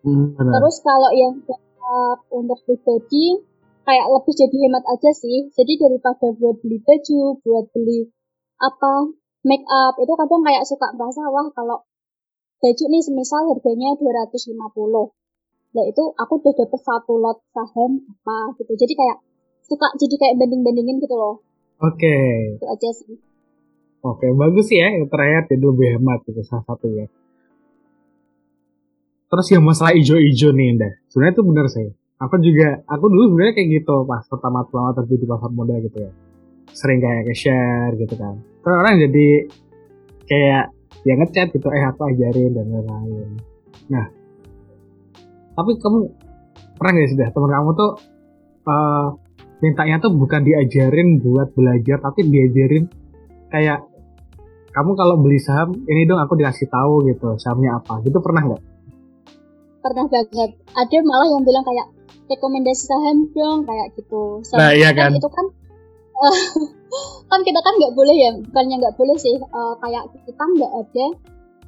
[0.01, 0.57] Hmm, benar.
[0.57, 3.37] terus kalau yang dampak untuk pribadi
[3.85, 5.45] kayak lebih jadi hemat aja sih.
[5.53, 8.09] Jadi daripada buat beli baju buat beli
[8.57, 9.13] apa
[9.45, 11.85] make up itu kadang kayak suka merasa wah kalau
[12.61, 14.53] baju nih semisal harganya 250
[15.71, 18.73] nah itu aku udah dapet satu lot saham apa gitu.
[18.73, 19.17] Jadi kayak
[19.69, 21.45] suka jadi kayak banding-bandingin gitu loh.
[21.81, 22.17] Oke.
[22.57, 23.30] itu aja sih
[24.01, 27.05] Oke, bagus sih ya yang terakhir jadi lebih hemat itu salah satu ya.
[29.29, 31.87] Terus yang masalah ijo-ijo nih Indah, sebenarnya itu benar sih.
[32.17, 36.11] Aku juga, aku dulu sebenarnya kayak gitu pas pertama-tama terjun di pasar modal gitu ya.
[36.73, 38.41] Sering kayak nge-share gitu kan.
[38.65, 39.27] Terus orang jadi
[40.25, 40.63] kayak
[41.05, 43.29] ya ngechat gitu, eh aku ajarin dan lain-lain.
[43.89, 44.05] Nah,
[45.53, 45.99] tapi kamu
[46.81, 47.91] pernah gak sih dah teman kamu tuh
[48.65, 49.07] eh
[49.61, 52.89] mintanya tuh bukan diajarin buat belajar, tapi diajarin
[53.53, 53.90] kayak
[54.71, 58.61] kamu kalau beli saham ini dong aku dikasih tahu gitu sahamnya apa gitu pernah nggak?
[59.81, 61.87] pernah banget ada malah yang bilang kayak
[62.27, 65.11] rekomendasi saham dong kayak gitu Nah, iya kan.
[65.11, 65.45] itu kan
[67.31, 71.05] kan kita kan nggak boleh ya bukannya nggak boleh sih eh, kayak kita nggak ada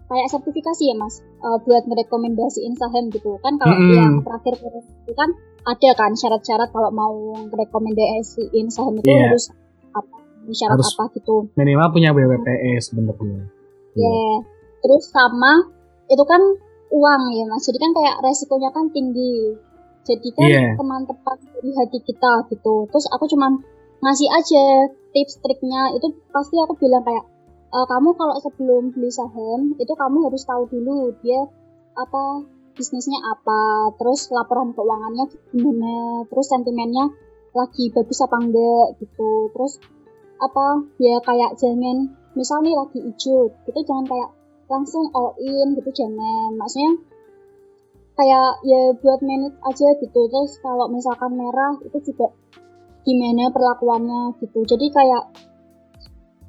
[0.04, 3.96] kayak sertifikasi ya mas eh, buat merekomendasiin saham gitu kan kalau Mm-mm.
[3.96, 5.30] yang terakhir itu kan
[5.64, 7.16] ada kan syarat-syarat kalau mau
[7.48, 9.32] merekomendasiin saham itu Iya.
[9.32, 9.50] harus
[10.52, 13.48] syarat Harus- apa gitu minimal punya BPPS sebenarnya.
[13.94, 14.20] Ya,
[14.82, 15.70] terus sama
[16.10, 16.42] itu kan
[16.90, 17.64] uang ya mas.
[17.64, 19.56] Jadi kan kayak resikonya kan tinggi.
[20.04, 20.76] Jadi kan Iya.
[20.76, 22.90] teman tepat dari hati kita gitu.
[22.92, 23.62] Terus aku cuman
[24.04, 24.64] ngasih aja
[25.16, 27.24] tips triknya itu pasti aku bilang kayak
[27.72, 31.40] "E, kamu kalau sebelum beli saham itu kamu harus tahu dulu dia
[31.96, 37.06] apa bisnisnya apa, terus laporan keuangannya gimana, terus sentimennya
[37.54, 39.54] lagi bagus apa enggak gitu.
[39.54, 39.78] Terus
[40.42, 40.66] apa
[40.98, 44.30] ya kayak jangan misal nih lagi hijau gitu jangan kayak
[44.72, 46.98] langsung all in gitu jangan maksudnya
[48.14, 50.22] kayak ya buat manage aja gitu.
[50.30, 52.34] Terus kalau misalkan merah itu juga
[53.04, 54.64] gimana perlakuannya gitu.
[54.64, 55.24] Jadi kayak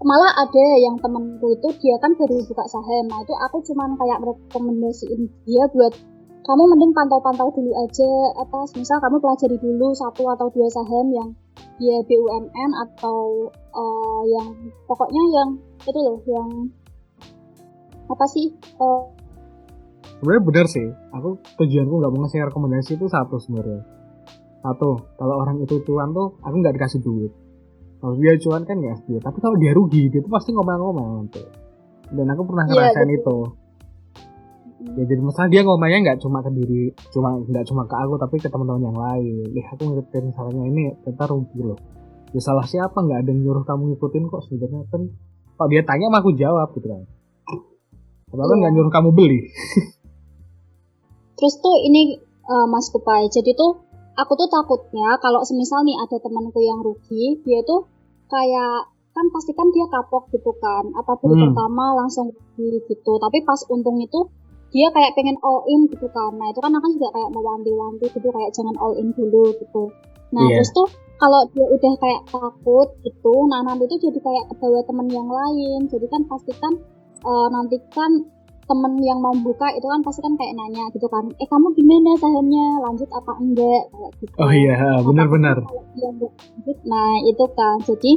[0.05, 3.05] malah ada yang temenku itu dia kan baru buka saham.
[3.09, 5.93] Nah itu aku cuman kayak merekomendasiin dia buat
[6.45, 11.33] kamu mending pantau-pantau dulu aja apa misal kamu pelajari dulu satu atau dua saham yang
[11.77, 14.49] dia BUMN atau eh, yang
[14.87, 15.49] pokoknya yang
[15.83, 16.49] itu loh yang
[18.07, 19.03] apa sih eh,
[20.15, 20.87] Sebenarnya benar sih.
[21.13, 23.85] Aku tujuanku nggak mau ngasih rekomendasi itu satu sebenarnya.
[24.65, 27.33] Satu, kalau orang itu cuan tuh aku nggak dikasih duit.
[28.01, 29.21] Kalau dia cuan kan nggak duit.
[29.21, 31.45] Tapi kalau dia rugi, dia tuh pasti ngomel-ngomel nanti.
[32.09, 33.21] Dan aku pernah Iya, ngerasain betul.
[33.21, 33.39] itu.
[34.85, 38.37] Ya jadi masalah dia ngomelnya nggak cuma ke diri, cuma nggak cuma ke aku tapi
[38.37, 39.49] ke teman-teman yang lain.
[39.57, 41.81] Ih aku ngikutin salahnya ini, ternyata rugi loh.
[42.37, 45.03] Ya salah siapa nggak ada yang nyuruh kamu ngikutin kok sebenarnya kan.
[45.57, 47.03] Kalau dia tanya mah aku jawab gitu kan.
[48.29, 48.55] Kan Iya.
[48.61, 49.41] nggak nyuruh kamu beli.
[51.35, 53.81] Terus tuh ini eh, Mas Kupai, jadi tuh
[54.15, 57.89] aku tuh takutnya kalau semisal nih ada temanku yang rugi, dia tuh
[58.29, 61.45] kayak kan pasti kan dia kapok gitu kan, apa baru Hmm.
[61.51, 63.17] pertama langsung rugi gitu.
[63.17, 64.29] Tapi pas untung itu
[64.75, 66.35] dia kayak pengen all in gitu kan.
[66.35, 69.83] Nah itu kan akan juga kayak mewanti-wanti gitu kayak jangan all in dulu gitu.
[70.35, 70.59] Nah Iya.
[70.59, 75.07] terus tuh kalau dia udah kayak takut gitu, nah nanti tuh jadi kayak kebawa temen
[75.15, 75.87] yang lain.
[75.87, 76.75] Jadi kan pastikan
[77.23, 78.11] eh, nanti kan
[78.65, 82.17] temen yang mau buka itu kan pasti kan kayak nanya gitu kan eh kamu gimana
[82.17, 85.57] sahamnya lanjut apa enggak kayak gitu Oh iya, benar-benar.
[86.89, 88.13] Nah itu kan jadi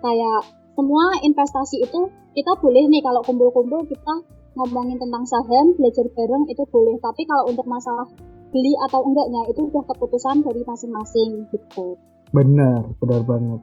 [0.00, 0.40] kayak
[0.74, 2.00] semua investasi itu
[2.34, 4.14] kita boleh nih kalau kumpul-kumpul kita
[4.54, 8.06] ngomongin tentang saham belajar bareng itu boleh tapi kalau untuk masalah
[8.54, 11.98] beli atau enggaknya itu udah keputusan dari masing-masing gitu
[12.34, 13.60] Bener, benar banget.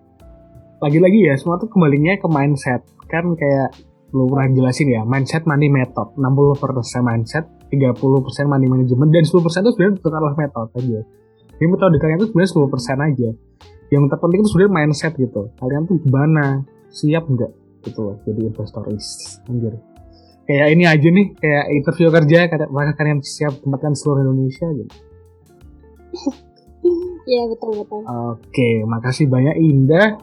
[0.80, 2.88] Lagi-lagi ya, semua tuh kembalinya ke mindset.
[3.12, 3.75] Kan kayak
[4.15, 6.15] lu pernah jelasin ya, mindset money method.
[6.15, 10.99] 60% mindset, 30% money management, dan 10% itu sebenarnya bukanlah metode aja.
[11.51, 13.30] Jadi metode kalian itu sebenarnya 10% aja.
[13.91, 15.41] Yang terpenting itu sebenarnya mindset gitu.
[15.60, 16.63] Kalian tuh gimana?
[16.95, 17.51] Siap nggak?
[17.84, 19.08] Gitu loh, jadi investoris.
[19.51, 19.90] Anjir.
[20.51, 24.91] Kayak ini aja nih, kayak interview kerja, kata- apakah kalian siap tempatkan seluruh Indonesia gitu.
[27.21, 28.03] Iya betul betul.
[28.03, 30.19] Oke, makasih banyak Indah.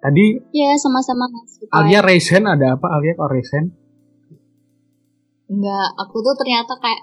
[0.00, 1.60] Tadi Ya sama-sama mas.
[1.68, 2.00] Alia ya.
[2.00, 2.86] Resen ada apa?
[2.88, 3.74] Alia kok Resen?
[5.50, 7.02] Enggak, aku tuh ternyata kayak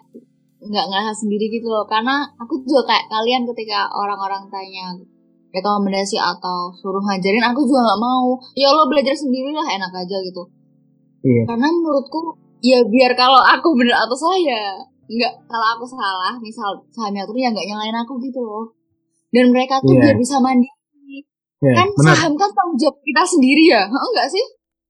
[0.63, 1.86] nggak ngerasa sendiri gitu loh.
[1.86, 4.98] Karena aku juga kayak kalian ketika orang-orang tanya
[5.52, 8.39] rekomendasi atau suruh ngajarin, aku juga nggak mau.
[8.56, 10.62] Ya Allah belajar sendiri lah, enak aja gitu.
[11.24, 11.44] Iya.
[11.48, 14.60] Karena menurutku, ya biar kalau aku bener atau salah ya
[15.04, 18.72] nggak kalau aku salah, misal sahamnya tuh ya nggak nyalain aku gitu loh.
[19.32, 20.14] Dan mereka tuh Iya.
[20.14, 20.72] biar bisa mandiri.
[21.64, 24.44] Ya, kan benar, saham kan tanggung jawab kita sendiri ya, enggak sih?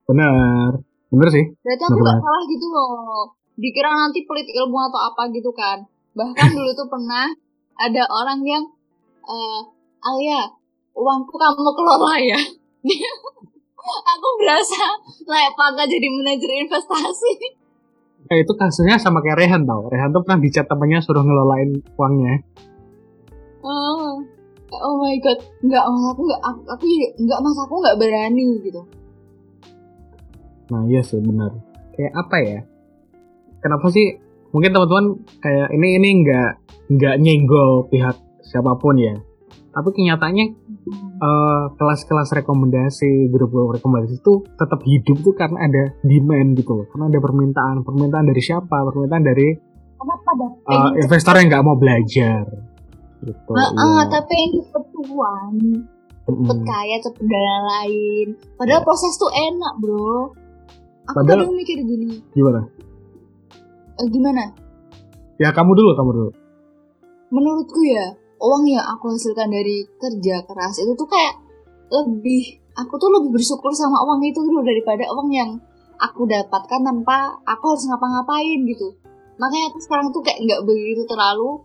[0.04, 0.74] benar,
[1.08, 1.44] benar sih.
[1.62, 3.22] Berarti aku Bener nggak salah gitu loh.
[3.54, 5.86] Dikira nanti pelit ilmu atau apa gitu kan.
[6.12, 7.30] Bahkan dulu tuh pernah
[7.78, 8.64] ada orang yang
[9.24, 9.60] eh
[10.04, 10.50] Alia,
[10.92, 12.38] uangku kamu kelola ya.
[13.84, 14.82] aku berasa
[15.28, 17.32] pangkat jadi manajer investasi.
[18.32, 19.92] Eh, itu kasusnya sama kayak Rehan tau.
[19.92, 22.40] Rehan tuh pernah dicat temennya suruh ngelolain uangnya.
[23.60, 24.24] Oh,
[24.72, 26.84] oh my god, nggak mas aku nggak aku, aku
[27.20, 28.82] nggak mas aku nggak berani gitu.
[30.72, 31.52] Nah iya sih benar.
[31.92, 32.60] Kayak apa ya?
[33.60, 34.16] Kenapa sih?
[34.56, 35.06] Mungkin teman-teman
[35.44, 36.50] kayak ini ini nggak
[36.96, 39.20] nggak nyenggol pihak siapa pun ya.
[39.74, 40.46] Tapi kenyataannya
[41.18, 46.86] eh, kelas-kelas rekomendasi, grup-grup rekomendasi itu tetap hidup tuh karena ada demand gitu loh.
[46.90, 47.76] Karena ada permintaan.
[47.82, 48.76] Permintaan dari siapa?
[48.86, 49.48] Permintaan dari
[50.64, 52.44] pengen investor yang nggak mau belajar.
[53.24, 53.50] Gitu.
[53.56, 54.12] Ah, ah, iya.
[54.12, 55.54] tapi yang cepet tuan,
[56.28, 56.68] cepet Mm-mm.
[56.68, 58.26] kaya, cepet dan lain.
[58.60, 60.28] Padahal proses tuh enak bro.
[61.08, 62.68] Aku Padahal- kadang mikir gini, Gimana?
[63.96, 64.52] eh, gimana?
[65.40, 66.30] Ya kamu dulu, kamu dulu.
[67.32, 68.12] Menurutku ya,
[68.44, 71.40] uang yang aku hasilkan dari kerja keras itu tuh kayak
[71.88, 75.50] lebih, aku tuh lebih bersyukur sama uang itu dulu daripada uang yang
[75.96, 78.92] aku dapatkan tanpa aku harus ngapa-ngapain gitu.
[79.40, 81.62] Makanya aku sekarang tuh kayak nggak begitu terlalu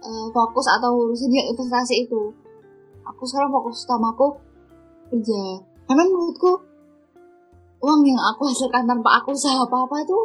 [0.00, 2.32] eh, fokus atau urusin yang investasi itu.
[3.08, 4.38] Aku sekarang fokus utamaku
[5.10, 5.64] kerja.
[5.88, 6.52] Karena menurutku
[7.78, 10.24] uang yang aku hasilkan tanpa aku usaha apa-apa tuh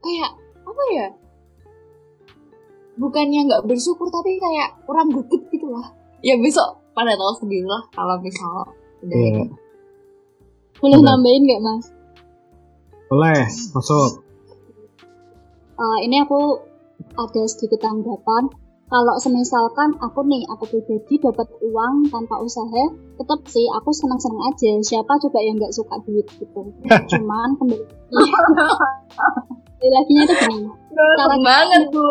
[0.00, 0.32] kayak
[0.64, 1.08] apa ya?
[2.94, 5.90] Bukannya nggak bersyukur tapi kayak kurang greget gitu lah.
[6.22, 8.70] Ya besok pada tahu sendiri lah kalau misal
[9.02, 9.28] udah Iya.
[9.34, 9.44] ini.
[10.78, 11.84] Boleh nambahin nggak mas?
[13.10, 13.40] Boleh,
[13.74, 14.10] masuk.
[15.74, 16.62] Eh, ini aku
[17.14, 18.46] ada sedikit tanggapan.
[18.84, 22.84] Kalau semisalkan aku nih, aku pribadi dapat uang tanpa usaha,
[23.16, 24.70] tetap sih aku senang-senang aja.
[24.80, 26.62] Siapa coba yang nggak suka duit gitu.
[27.10, 27.80] Cuman kembali
[29.74, 30.68] kembali lagi itu gini.
[30.94, 32.06] Cara banget bu.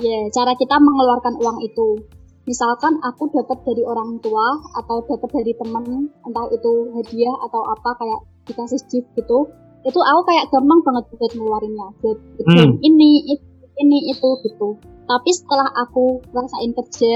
[0.00, 2.00] Ya, cara kita mengeluarkan uang itu.
[2.48, 7.90] Misalkan aku dapat dari orang tua atau dapat dari teman, entah itu hadiah atau apa
[8.00, 9.44] kayak dikasih gift gitu,
[9.84, 12.80] itu aku kayak gampang banget buat ngeluarinnya, buat Hmm.
[12.80, 13.44] ini, itu,
[13.76, 14.80] ini, itu gitu.
[15.04, 17.14] Tapi setelah aku rasain kerja,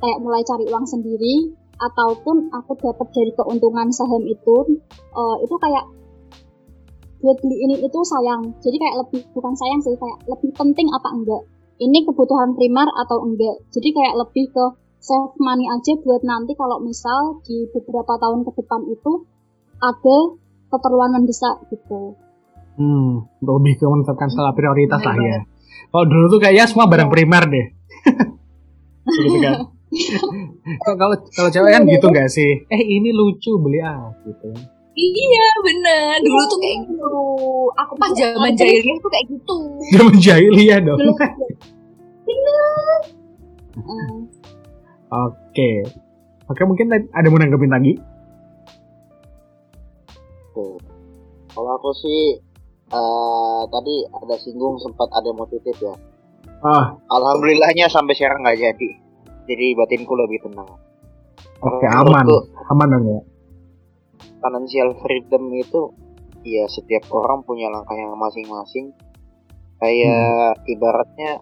[0.00, 4.56] kayak mulai cari uang sendiri, ataupun aku dapat dari keuntungan saham itu,
[4.96, 5.84] eh, itu kayak
[7.20, 8.56] buat beli ini itu sayang.
[8.64, 11.44] Jadi kayak lebih bukan sayang sih, kayak lebih penting apa enggak
[11.82, 13.66] ini kebutuhan primer atau enggak.
[13.74, 14.64] Jadi kayak lebih ke
[15.02, 19.12] save money aja buat nanti kalau misal di beberapa tahun ke depan itu
[19.82, 20.16] ada
[20.70, 22.14] keperluan mendesak gitu.
[22.78, 25.38] Hmm, lebih ke menetapkan skala prioritas lah ya.
[25.92, 27.14] Kalau dulu tuh kayaknya semua barang Iya.
[27.18, 27.66] primer deh.
[29.18, 29.54] gitu kan.
[30.96, 32.64] Kalau kalau cewek kan gitu nggak sih?
[32.64, 34.48] Eh ini lucu beli ah gitu.
[34.92, 36.20] Iya bener.
[36.20, 37.12] Dulu tuh kayak gitu.
[37.80, 39.58] Aku pas zaman jahiliyah tuh kayak gitu.
[39.96, 41.00] Zaman jahiliyah dong.
[42.28, 43.02] Belum.
[43.72, 44.12] Eh,
[45.12, 45.70] Oke.
[46.48, 47.92] Oke mungkin ada mau nanggepin lagi?
[50.52, 50.76] Tuh.
[51.52, 52.36] Kalau aku sih
[52.92, 55.96] eh tadi ada singgung sempat ada motif ya.
[56.60, 58.90] Ah, Alhamdulillahnya sampai sekarang nggak jadi.
[59.48, 60.68] Jadi batinku lebih tenang.
[61.62, 62.26] oke aman,
[62.70, 63.20] aman dong ya.
[64.42, 65.80] Financial freedom itu
[66.42, 68.90] ya setiap orang punya langkahnya masing-masing.
[69.78, 71.38] Kayak ibaratnya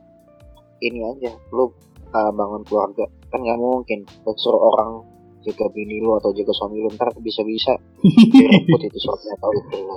[0.80, 1.72] ini aja, lu
[2.12, 5.06] uh, bangun keluarga kan nggak mungkin lu suruh orang
[5.40, 9.96] jaga bini lu atau jaga suami lu ntar bisa-bisa direbut itu suami atau istri lu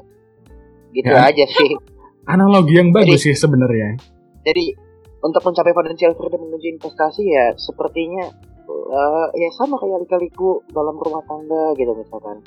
[0.93, 1.25] gitu Ya.
[1.25, 1.73] aja sih
[2.23, 3.97] Analogi yang bagus sih sebenarnya.
[4.45, 4.65] jadi
[5.19, 8.29] untuk mencapai financial freedom menuju investasi ya sepertinya
[8.69, 12.39] eh, ya sama kayak lika-liku dalam rumah tangga gitu misalkan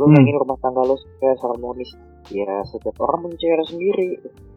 [0.00, 0.16] lu Hmm.
[0.16, 1.90] pengen rumah tangga lu supaya harmonis.
[2.32, 4.10] Ya setiap orang punya cara sendiri.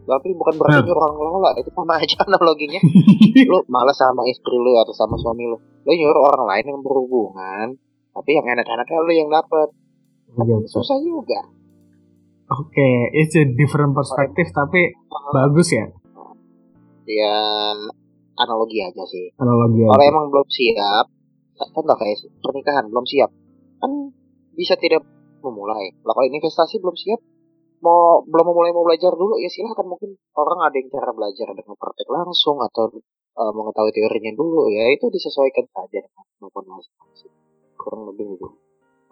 [0.04, 2.80] Tapi bukan berarti nyuruh orang ngelola itu sama aja analoginya.
[3.50, 5.56] Lu malas sama istri lu atau sama suami lu.
[5.56, 7.66] Lu nyuruh orang lain yang berhubungan
[8.12, 9.68] tapi yang enak-enaknya lu yang dapet.
[10.34, 10.70] Iya, betul.
[10.70, 11.40] susah juga.
[12.52, 14.92] Oke, it's a different perspective tapi
[15.32, 15.88] bagus ya.
[17.04, 17.36] Ya
[18.36, 19.32] analogi aja sih.
[19.36, 19.84] Analogi.
[19.84, 21.06] kalau emang belum siap
[21.54, 23.30] contoh kayak pernikahan belum siap
[23.78, 24.10] kan
[24.52, 25.06] bisa tidak
[25.44, 27.20] memulai lah kalau investasi belum siap
[27.84, 31.76] mau belum memulai mau belajar dulu ya silahkan mungkin orang ada yang cara belajar dengan
[31.76, 32.96] praktek langsung atau
[33.36, 37.32] eh, mengetahui teorinya dulu ya itu disesuaikan saja dengan kemampuan masing-masing
[37.76, 38.48] kurang lebih gitu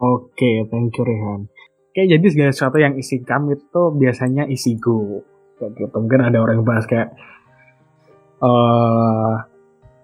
[0.03, 1.47] Oke, thank you Rehan.
[1.93, 5.23] Oke, jadi segala sesuatu yang isi kam itu biasanya isi go.
[5.55, 5.95] Kayak gitu.
[5.95, 7.15] Mungkin ada orang yang bahas kayak
[8.43, 9.35] eh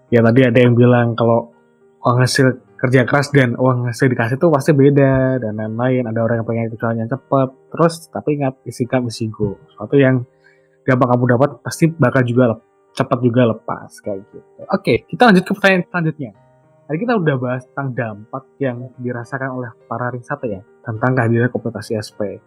[0.08, 1.52] ya tadi ada yang bilang kalau
[2.00, 6.08] uang hasil kerja keras dan uang hasil dikasih tuh pasti beda dan lain-lain.
[6.08, 7.48] Ada orang yang pengen kecualian cepet.
[7.76, 9.60] Terus tapi ingat isi kam isi go.
[9.68, 10.24] Sesuatu yang
[10.88, 12.56] gampang kamu dapat pasti bakal juga
[12.96, 14.38] cepat juga lepas kayak gitu.
[14.72, 16.30] Oke, kita lanjut ke pertanyaan selanjutnya.
[16.90, 21.52] Tadi kita udah bahas tentang dampak yang dirasakan oleh para ring satu ya tentang kehadiran
[21.54, 22.42] komunitas ISP.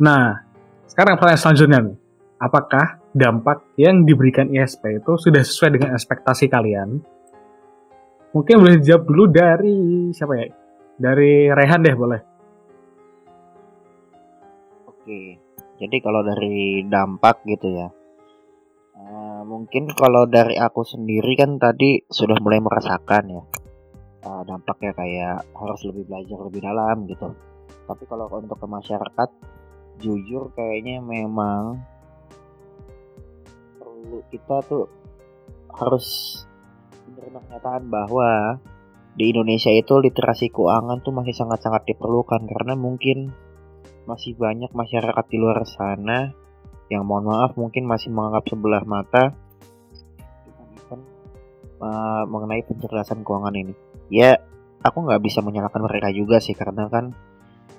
[0.00, 0.40] Nah,
[0.88, 1.96] sekarang pertanyaan selanjutnya nih.
[2.40, 7.04] Apakah dampak yang diberikan ISP itu sudah sesuai dengan ekspektasi kalian?
[8.30, 9.74] Mungkin boleh dijawab dulu dari
[10.14, 10.46] siapa ya?
[11.00, 12.20] Dari Rehan deh boleh.
[14.86, 15.40] Oke,
[15.80, 17.88] jadi kalau dari dampak gitu ya,
[18.94, 23.42] eh, mungkin kalau dari aku sendiri kan tadi sudah mulai merasakan ya
[24.22, 27.28] eh, dampaknya kayak harus lebih belajar lebih dalam gitu.
[27.88, 29.30] Tapi kalau untuk ke masyarakat,
[29.98, 31.82] jujur kayaknya memang
[33.82, 34.86] perlu kita tuh
[35.74, 36.06] harus
[37.20, 38.30] menerima kenyataan bahwa
[39.12, 43.36] di Indonesia itu literasi keuangan tuh masih sangat-sangat diperlukan karena mungkin
[44.08, 46.32] masih banyak masyarakat di luar sana
[46.88, 49.36] yang mohon maaf mungkin masih menganggap sebelah mata
[51.84, 53.76] uh, mengenai pencerdasan keuangan ini.
[54.08, 54.40] Ya,
[54.80, 57.12] aku nggak bisa menyalahkan mereka juga sih karena kan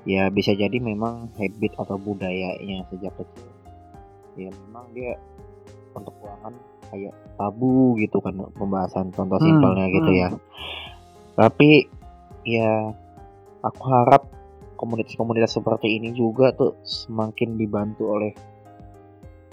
[0.06, 3.50] ya bisa jadi memang habit atau budayanya sejak kecil.
[4.38, 5.18] Ya memang dia
[5.98, 6.54] untuk keuangan
[6.92, 10.20] kayak tabu gitu kan pembahasan contoh Hmm, simpelnya gitu hmm.
[10.22, 10.30] ya.
[11.40, 11.88] Tapi
[12.46, 12.92] ya
[13.64, 14.28] aku harap
[14.76, 18.34] komunitas-komunitas seperti ini juga tuh semakin dibantu oleh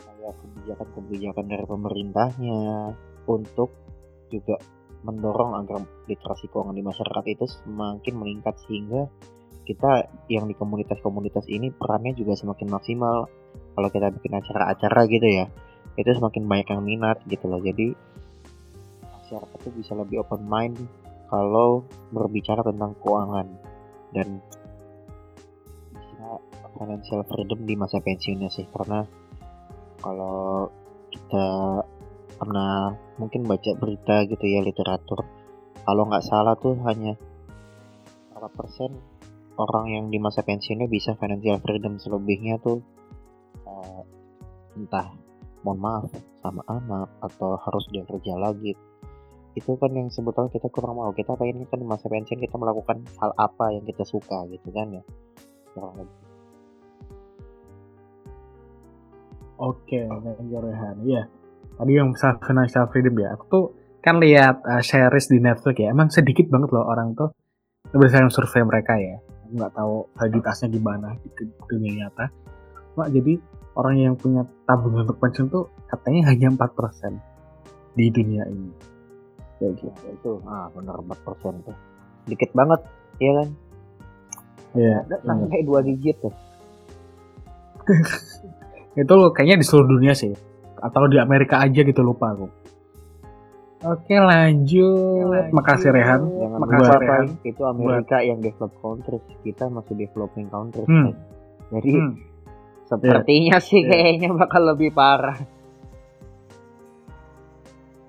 [0.01, 2.61] kayak kebijakan-kebijakan dari pemerintahnya
[3.29, 3.71] untuk
[4.33, 4.57] juga
[5.05, 9.07] mendorong agar literasi keuangan di masyarakat itu semakin meningkat sehingga
[9.69, 13.29] kita yang di komunitas-komunitas ini perannya juga semakin maksimal
[13.77, 15.47] kalau kita bikin acara-acara gitu ya
[15.99, 17.59] itu semakin banyak yang minat gitu loh.
[17.59, 17.91] Jadi
[19.03, 20.79] masyarakat tuh bisa lebih open mind
[21.29, 21.83] kalau
[22.15, 23.47] berbicara tentang keuangan
[24.15, 24.41] dan
[25.93, 26.29] bisa
[26.79, 28.65] financial freedom di masa pensiunnya sih.
[28.71, 29.03] Karena
[29.99, 30.71] kalau
[31.11, 31.47] kita
[32.39, 35.27] pernah mungkin baca berita gitu ya literatur
[35.83, 37.19] kalau nggak salah tuh hanya
[38.31, 38.95] berapa persen
[39.59, 42.79] orang yang di masa pensiunnya bisa financial freedom selebihnya tuh
[43.67, 44.03] eh,
[44.79, 45.11] entah
[45.69, 46.09] mohon maaf
[46.41, 48.73] sama anak atau harus dia kerja lagi
[49.53, 53.05] itu kan yang sebetulnya kita kurang mau kita pengen kan di masa pensiun kita melakukan
[53.21, 55.03] hal apa yang kita suka gitu kan ya
[55.77, 56.17] kurang lebih
[59.59, 61.03] Oke, thank you Rehan.
[61.03, 61.27] Iya,
[61.75, 63.35] tadi yang financial freedom ya.
[63.35, 63.65] Aku tuh
[63.99, 65.91] kan lihat uh, series di Netflix ya.
[65.91, 67.35] Emang sedikit banget loh orang tuh
[67.91, 69.19] berdasarkan survei mereka ya.
[69.19, 72.31] Aku nggak tahu validitasnya gimana di dunia nyata.
[72.95, 73.35] Cuma jadi
[73.79, 77.15] orang yang punya tabungan untuk pensiun tuh katanya hanya 4%
[77.95, 78.75] di dunia ini.
[79.57, 79.87] Kayak gitu.
[79.89, 81.15] Ya, itu ah benar 4%
[81.63, 81.77] tuh
[82.27, 82.81] dikit banget
[83.19, 83.49] ya kan
[84.75, 84.99] Iya.
[85.01, 85.35] Nggak bener.
[85.49, 86.35] sampai dua digit tuh
[88.99, 90.35] Itu kayaknya di seluruh dunia sih.
[90.77, 92.47] Atau di Amerika aja gitu lupa aku.
[93.81, 95.55] Oke lanjut.
[95.55, 96.27] Makasih Rehan.
[96.27, 97.27] jangan Makasih lupa Rehan.
[97.41, 101.09] Itu Amerika yang develop countries kita masih developing countries Hmm.
[101.09, 101.17] Pak.
[101.71, 102.13] jadi Hmm.
[102.89, 103.89] Sepertinya sih Iya.
[103.93, 105.37] kayaknya bakal lebih parah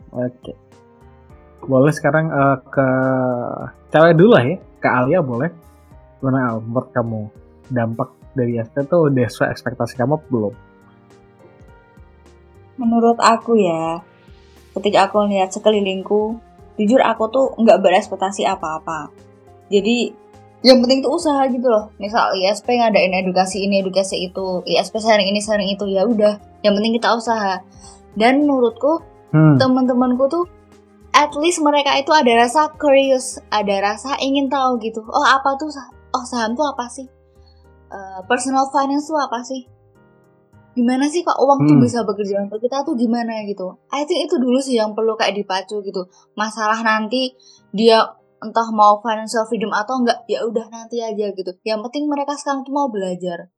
[0.09, 0.57] Oke.
[1.61, 2.87] Boleh sekarang eh, ke
[3.93, 4.57] cewek dulu lah ya.
[4.81, 5.53] Ke Alia boleh.
[6.17, 7.21] Gimana Al, menurut kamu
[7.69, 10.53] dampak dari ST tuh udah sesuai ekspektasi kamu belum?
[12.79, 14.01] Menurut aku ya,
[14.73, 16.39] ketika aku lihat sekelilingku,
[16.73, 19.11] jujur aku tuh nggak berespektasi apa-apa.
[19.69, 20.09] jadi
[20.59, 21.87] yang penting tuh usaha gitu loh.
[22.01, 24.59] Misal ISP ngadain edukasi ini edukasi itu.
[24.67, 25.87] ISP sharing ini sharing itu.
[25.87, 27.63] Ya udah yang penting kita usaha.
[28.17, 28.99] Dan menurutku
[29.29, 29.61] Hmm.
[29.61, 30.49] teman-temanku tuh
[31.13, 35.05] at least mereka itu ada rasa curious ada rasa ingin tahu gitu.
[35.05, 35.69] Oh apa tuh
[36.17, 37.05] oh saham tuh apa sih?
[37.89, 39.69] Eh, personal finance tuh apa sih?
[40.73, 41.83] Gimana sih kok uang tuh Hmm.
[41.85, 43.77] bisa bekerja untuk kita tuh gimana gitu?
[43.93, 46.09] I think itu dulu sih yang perlu kayak dipacu gitu.
[46.33, 47.37] Masalah nanti
[47.69, 48.01] dia
[48.39, 51.51] entah mau financial freedom atau enggak ya udah nanti aja gitu.
[51.63, 53.51] Yang penting mereka sekarang tuh mau belajar.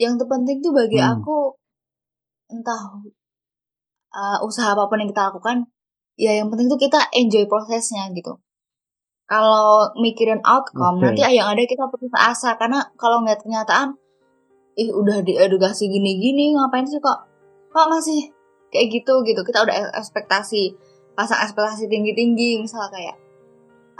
[0.00, 1.20] Yang terpenting tuh bagi Hmm.
[1.20, 1.56] aku
[2.52, 2.82] entah
[4.12, 5.64] uh, usaha apa pun yang kita lakukan
[6.20, 8.36] ya yang penting tuh kita enjoy prosesnya gitu.
[9.28, 11.16] Kalau mikirin outcome Oke.
[11.16, 12.60] nanti yang ada kita putus asa.
[12.60, 13.96] Karena kalau ngeliat kenyataan
[14.76, 17.28] ih udah diedukasi gini-gini ngapain sih kok?
[17.72, 18.28] Kok masih
[18.68, 19.24] kayak gitu?
[19.24, 19.40] Gitu.
[19.40, 20.76] Kita udah ekspektasi
[21.16, 22.60] pasang ekspektasi tinggi-tinggi.
[22.60, 23.16] Misal kayak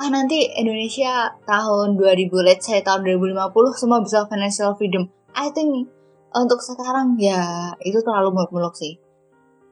[0.00, 5.08] ah nanti Indonesia tahun 2000 let's say tahun 2050 semua bisa financial freedom.
[5.36, 5.88] I think
[6.32, 8.96] untuk sekarang ya itu terlalu muluk-muluk sih.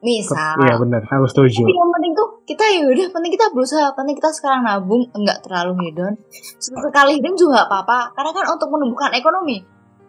[0.01, 1.61] Misal Iya benar, aku setuju.
[1.61, 3.85] tapi yang penting tuh kita ya udah penting kita berusaha.
[3.93, 6.17] Penting kita sekarang nabung enggak terlalu hedon.
[6.57, 7.99] Sekali hedon juga nggak apa-apa.
[8.17, 9.61] Karena kan untuk menumbuhkan ekonomi.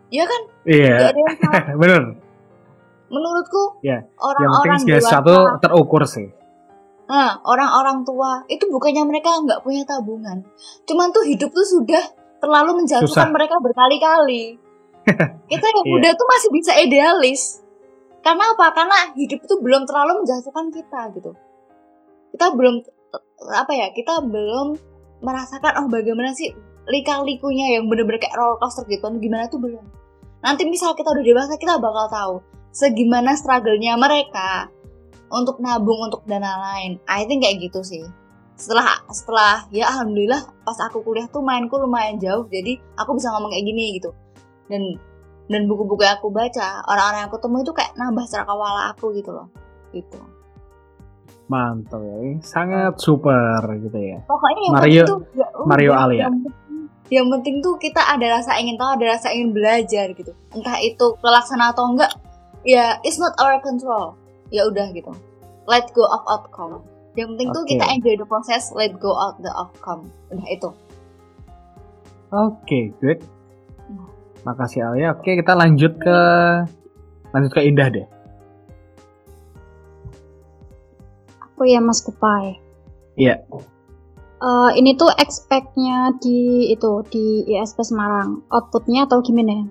[0.08, 0.40] Ya kan?
[0.64, 1.64] Iya, yang salah.
[1.82, 2.02] Benar.
[3.12, 6.28] menurutku Yang penting orang-orang segala dewasa sesuatu terukur sih.
[7.12, 8.40] Nah orang-orang tua.
[8.48, 10.40] Itu bukannya mereka nggak punya tabungan.
[10.88, 12.00] Cuman tuh hidup tuh sudah
[12.40, 13.28] terlalu menjatuhkan Susah.
[13.28, 14.56] mereka berkali-kali.
[15.52, 15.90] Kita yang Iya.
[15.92, 17.60] muda tuh masih bisa idealis.
[18.24, 18.72] Karena apa?
[18.72, 21.34] Karena hidup itu belum terlalu menjatuhkan kita gitu.
[22.32, 22.80] Kita belum
[23.50, 24.78] apa ya kita belum
[25.20, 26.54] merasakan oh bagaimana sih
[26.86, 29.10] lika-likunya yang bener-bener kayak roller coaster gitu?
[29.18, 29.82] Gimana tuh belum.
[30.38, 32.34] Nanti misal kita udah dewasa kita bakal tahu
[32.70, 34.70] segimana struggle-nya mereka
[35.32, 37.00] untuk nabung untuk dana lain.
[37.08, 38.04] I think kayak gitu sih.
[38.60, 43.50] Setelah setelah ya alhamdulillah pas aku kuliah tuh mainku lumayan jauh jadi aku bisa ngomong
[43.50, 44.12] kayak gini gitu.
[44.68, 45.00] Dan
[45.48, 49.32] dan buku-buku yang aku baca orang-orang yang aku temui itu kayak nambah cakrawala aku gitu
[49.32, 49.48] loh.
[49.90, 50.20] Gitu.
[51.50, 54.24] Mantap ya, sangat super gitu ya.
[54.24, 56.24] pokoknya yang Mario- tuh ya udah, Mario Alia.
[56.24, 56.54] yang penting,
[57.12, 60.32] yang penting tuh kita ada rasa ingin tahu ada rasa ingin belajar gitu.
[60.54, 62.08] Entah itu terlaksana atau enggak
[62.64, 64.16] ya it's not our control
[64.52, 65.10] ya udah gitu
[65.66, 66.84] let go of outcome
[67.16, 67.70] yang penting tuh Oke.
[67.74, 70.70] kita enjoy the process let go of the outcome udah itu
[72.32, 73.20] Oke, good.
[74.48, 75.12] Makasih Alia.
[75.12, 76.18] Oke, kita lanjut ke
[77.28, 78.08] lanjut ke Indah deh.
[81.44, 82.56] Aku ya Mas Kupai.
[83.20, 83.44] Iya.
[84.42, 88.40] Eh, ini tuh expect-nya di itu di ISP Semarang.
[88.48, 89.68] Outputnya atau gimana?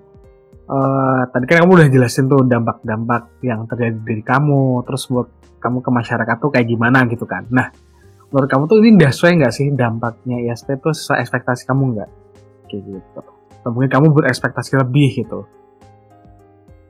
[0.72, 5.28] Eh, tadi kan kamu udah jelasin tuh dampak-dampak yang terjadi dari kamu, terus buat
[5.60, 7.44] kamu ke masyarakat tuh kayak gimana gitu kan.
[7.52, 7.68] Nah,
[8.32, 12.10] menurut kamu tuh ini udah sesuai nggak sih dampaknya ISP tuh sesuai ekspektasi kamu nggak?
[12.72, 13.20] Kayak gitu.
[13.60, 15.44] Atau mungkin kamu berekspektasi lebih gitu.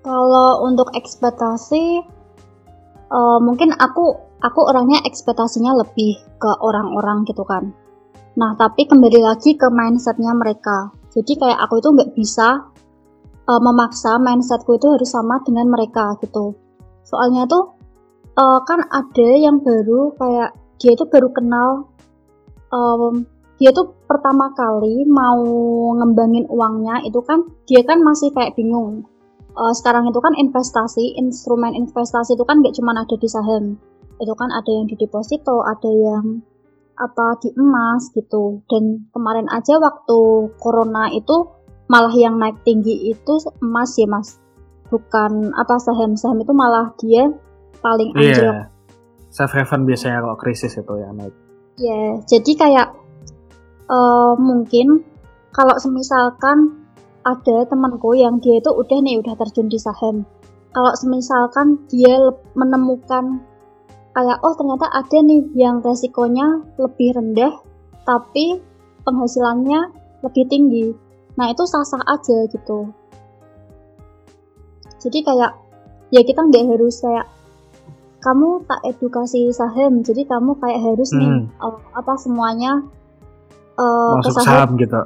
[0.06, 1.84] Kalau untuk ekspektasi,
[3.10, 4.14] eh, mungkin aku
[4.46, 7.74] aku orangnya ekspektasinya lebih ke orang-orang gitu kan.
[8.38, 10.94] Nah, tapi kembali lagi ke mindsetnya mereka.
[11.10, 12.71] Jadi kayak aku itu nggak bisa
[13.48, 16.54] eh, memaksa mindsetku itu harus sama dengan mereka gitu.
[17.06, 17.74] Soalnya tuh
[18.38, 20.50] eh, kan ada yang baru kayak
[20.82, 21.86] dia itu baru kenal,
[22.74, 23.22] em,
[23.62, 25.46] dia tuh pertama kali mau
[25.94, 29.06] ngembangin uangnya itu kan dia kan masih kayak bingung
[29.56, 33.76] uh, sekarang itu kan investasi, instrumen investasi itu kan nggak cuma ada di saham.
[34.20, 36.40] Itu kan ada yang di deposito, ada yang
[36.96, 38.62] apa di emas gitu.
[38.68, 41.48] Dan kemarin aja waktu corona itu
[41.92, 44.40] malah yang naik tinggi itu emas ya mas.
[44.88, 47.28] Bukan apa saham-saham itu malah dia
[47.84, 48.56] paling anjlok.
[48.56, 48.72] Iya.
[49.28, 51.36] Safe haven biasanya kalau krisis itu yang naik.
[51.76, 52.88] Ya, jadi kayak
[53.88, 55.04] eh, mungkin
[55.52, 56.80] kalau semisalkan
[57.22, 60.24] ada temanku yang dia itu udah nih udah terjun di saham.
[60.72, 63.44] Kalau semisalkan dia menemukan
[64.16, 67.52] kayak oh ternyata ada nih yang resikonya lebih rendah
[68.08, 68.60] tapi
[69.04, 69.80] penghasilannya
[70.24, 70.86] lebih tinggi.
[71.32, 72.92] Nah, itu sah-sah aja gitu.
[74.98, 75.52] Jadi kayak
[76.08, 77.26] ya kita nggak harus kayak
[78.22, 81.50] kamu tak edukasi saham, jadi kamu kayak harus nih Hmm.
[81.50, 82.78] eh, apa semuanya
[83.74, 84.46] eh, ke Masuk saham.
[84.46, 85.00] saham gitu.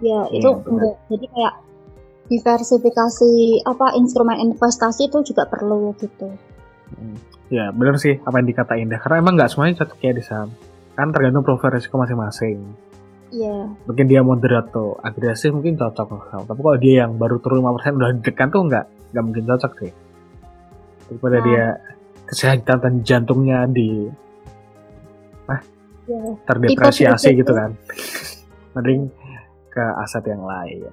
[0.00, 0.70] Ya, Iya, itu benar.
[0.70, 0.96] enggak.
[1.10, 1.54] Jadi kayak
[2.24, 6.32] diversifikasi apa instrumen investasi itu juga perlu gitu.
[6.94, 7.18] Hmm.
[7.52, 10.48] Ya bener sih apa yang dikata Indah karena emang nggak semuanya cocok ya di saham
[10.94, 12.64] kan tergantung profil risiko masing-masing
[13.34, 13.66] Iya.
[13.82, 16.06] mungkin dia moderat tuh agresif mungkin cocok
[16.46, 19.92] tapi kalau dia yang baru turun 5% udah ditekan tuh nggak nggak mungkin cocok sih
[21.04, 21.44] daripada Nah.
[21.44, 21.64] dia
[22.24, 24.06] kesehatan jantungnya di
[26.04, 26.20] Ya.
[26.44, 27.70] terdepresiasi Tipe-tipe gitu itu- kan
[28.76, 29.08] mending
[29.66, 30.92] ke aset yang lain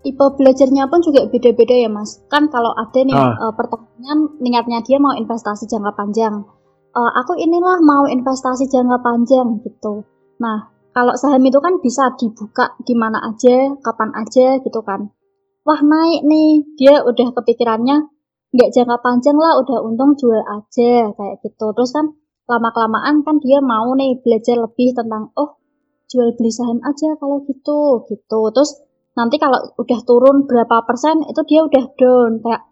[0.00, 3.36] tipe belajarnya pun juga beda-beda ya mas kan kalau ada nih Ah.
[3.36, 6.42] eh, pertanyaan niatnya dia mau investasi jangka panjang
[6.88, 10.02] Eh, aku inilah mau investasi jangka panjang gitu
[10.40, 15.14] nah kalau saham itu kan bisa dibuka di mana aja kapan aja gitu kan.
[15.62, 16.74] Wah naik nih.
[16.74, 18.02] Dia udah kepikirannya
[18.50, 21.70] nggak jangka panjang lah udah untung jual aja kayak gitu.
[21.70, 22.18] Terus kan
[22.50, 25.62] lama kelamaan kan dia mau nih belajar lebih tentang oh
[26.10, 28.40] jual beli saham aja kalau gitu gitu.
[28.50, 28.82] Terus
[29.14, 32.42] nanti kalau udah turun berapa persen itu dia udah down.
[32.42, 32.66] Kayak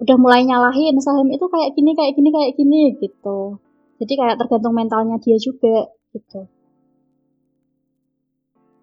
[0.00, 3.60] udah mulai nyalahin saham itu kayak gini kayak gini kayak gini gitu.
[4.00, 6.55] Jadi kayak tergantung mentalnya dia juga gitu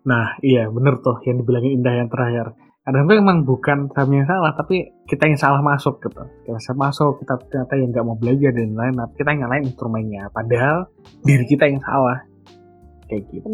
[0.03, 2.51] Nah, iya bener tuh yang dibilangin Indah yang terakhir.
[2.83, 6.19] Kadang tuh emang bukan kami yang salah, tapi kita yang salah masuk gitu.
[6.43, 8.93] Kita salah masuk, kita ternyata yang nggak mau belajar dan lain-lain.
[8.99, 10.91] Nah, Kita yang nyalain instrumennya, padahal
[11.23, 12.19] diri kita yang salah.
[13.07, 13.47] Kayak gitu.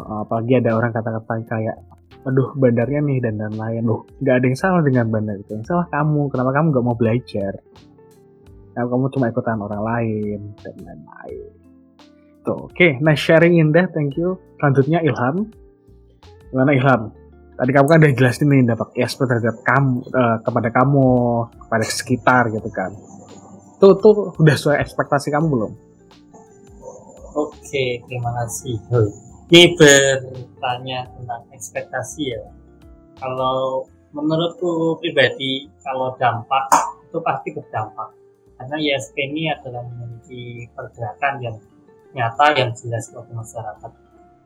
[0.00, 1.76] Uh, apalagi ada orang kata-kata kayak,
[2.24, 3.84] aduh bandarnya nih dan lain-lain.
[3.84, 5.60] Loh, nggak ada yang salah dengan bandar itu.
[5.60, 6.32] Yang salah kamu.
[6.32, 7.52] Kenapa kamu nggak mau belajar?
[8.72, 11.63] Kenapa kamu cuma ikutan orang lain dan lain-lain.
[12.44, 12.88] Tuh, oke.
[13.00, 14.36] Nah, sharing indah, thank you.
[14.60, 15.48] Selanjutnya Ilham.
[16.52, 17.02] Gimana Ilham?
[17.54, 21.08] Tadi kamu kan udah jelasin nih dampak ESP terhadap kamu, eh, kepada kamu,
[21.64, 22.92] kepada sekitar gitu kan.
[23.80, 25.72] Tuh, tuh udah sesuai ekspektasi kamu belum?
[27.34, 28.78] Oke, terima kasih.
[29.50, 32.42] Ini bertanya tentang ekspektasi ya.
[33.18, 36.70] Kalau menurutku pribadi, kalau dampak
[37.08, 38.14] itu pasti berdampak.
[38.54, 41.56] Karena ISP ini adalah memiliki pergerakan yang
[42.14, 43.90] nyata yang jelas buat masyarakat.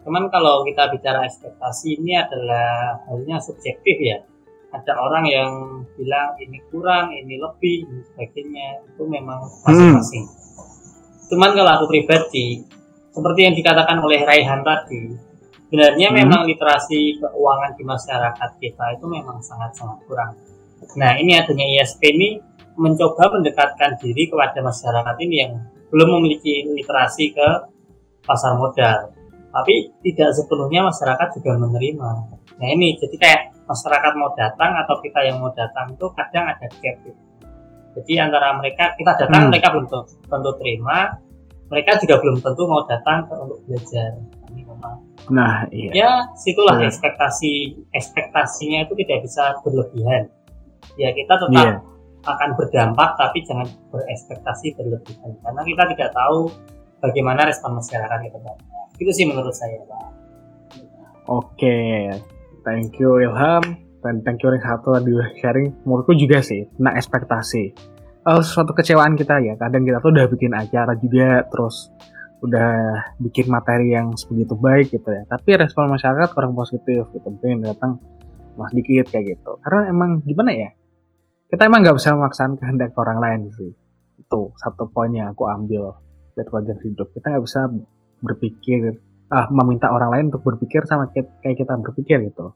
[0.09, 4.25] Cuman kalau kita bicara ekspektasi ini adalah halnya subjektif ya.
[4.69, 5.51] Ada orang yang
[5.97, 8.85] bilang ini kurang, ini lebih, dan sebagainya.
[8.85, 10.25] Itu memang masing-masing.
[11.29, 12.65] Cuman kalau aku pribadi,
[13.13, 15.13] seperti yang dikatakan oleh Raihan tadi,
[15.69, 16.17] sebenarnya Hmm.
[16.25, 20.37] memang literasi keuangan di masyarakat kita itu memang sangat-sangat kurang.
[20.97, 22.41] Nah, ini adanya ISP ini
[22.79, 25.53] mencoba mendekatkan diri kepada masyarakat ini yang
[25.89, 27.49] belum memiliki literasi ke
[28.25, 29.13] pasar modal.
[29.49, 32.11] Tapi tidak sepenuhnya masyarakat juga menerima.
[32.59, 36.67] Nah, ini jadi kayak masyarakat mau datang atau kita yang mau datang itu kadang ada
[36.69, 37.21] gap gitu.
[37.99, 39.51] Jadi antara mereka kita datang Hmm.
[39.51, 40.99] mereka belum tentu, tentu terima,
[41.69, 44.11] mereka juga belum tentu mau datang ke, untuk belajar.
[44.53, 44.97] Ini memang
[45.29, 45.91] Nah, iya.
[45.93, 46.89] ya situlah Iya.
[46.89, 47.53] ekspektasi
[47.93, 50.23] ekspektasinya itu tidak bisa berlebihan.
[50.97, 51.73] Ya kita tetap Iya.
[52.37, 56.53] Akan berdampak tapi jangan berekspektasi berlebihan karena kita tidak tahu
[57.03, 58.57] bagaimana respon masyarakat ke depan.
[58.99, 60.07] Itu sih menurut saya, Pak.
[61.29, 62.09] Oke,
[62.65, 63.63] thank you Ilham
[64.01, 65.69] dan thank you satu tadi sharing.
[65.85, 67.65] Menurutku juga sih, nah ekspektasi.
[68.29, 71.93] Eh, suatu kecewaan kita ya, kadang kita tuh udah bikin acara juga, terus
[72.39, 72.71] udah
[73.19, 75.23] bikin materi yang sebegitu baik gitu ya.
[75.29, 78.01] Tapi respon masyarakat kurang positif gitu, mungkin datang
[78.59, 79.61] mas dikit kayak gitu.
[79.63, 80.71] Karena emang gimana ya,
[81.49, 83.73] kita emang nggak bisa memaksakan kehendak orang lain sih.
[84.21, 85.97] Itu satu poin yang aku ambil
[86.37, 87.09] dari pelajaran hidup.
[87.17, 87.61] Kita nggak bisa
[88.21, 89.01] berpikir
[89.33, 92.53] ah, meminta orang lain untuk berpikir sama kayak kita berpikir gitu.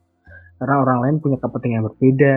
[0.60, 2.34] Karena orang lain punya kepentingan berbeda,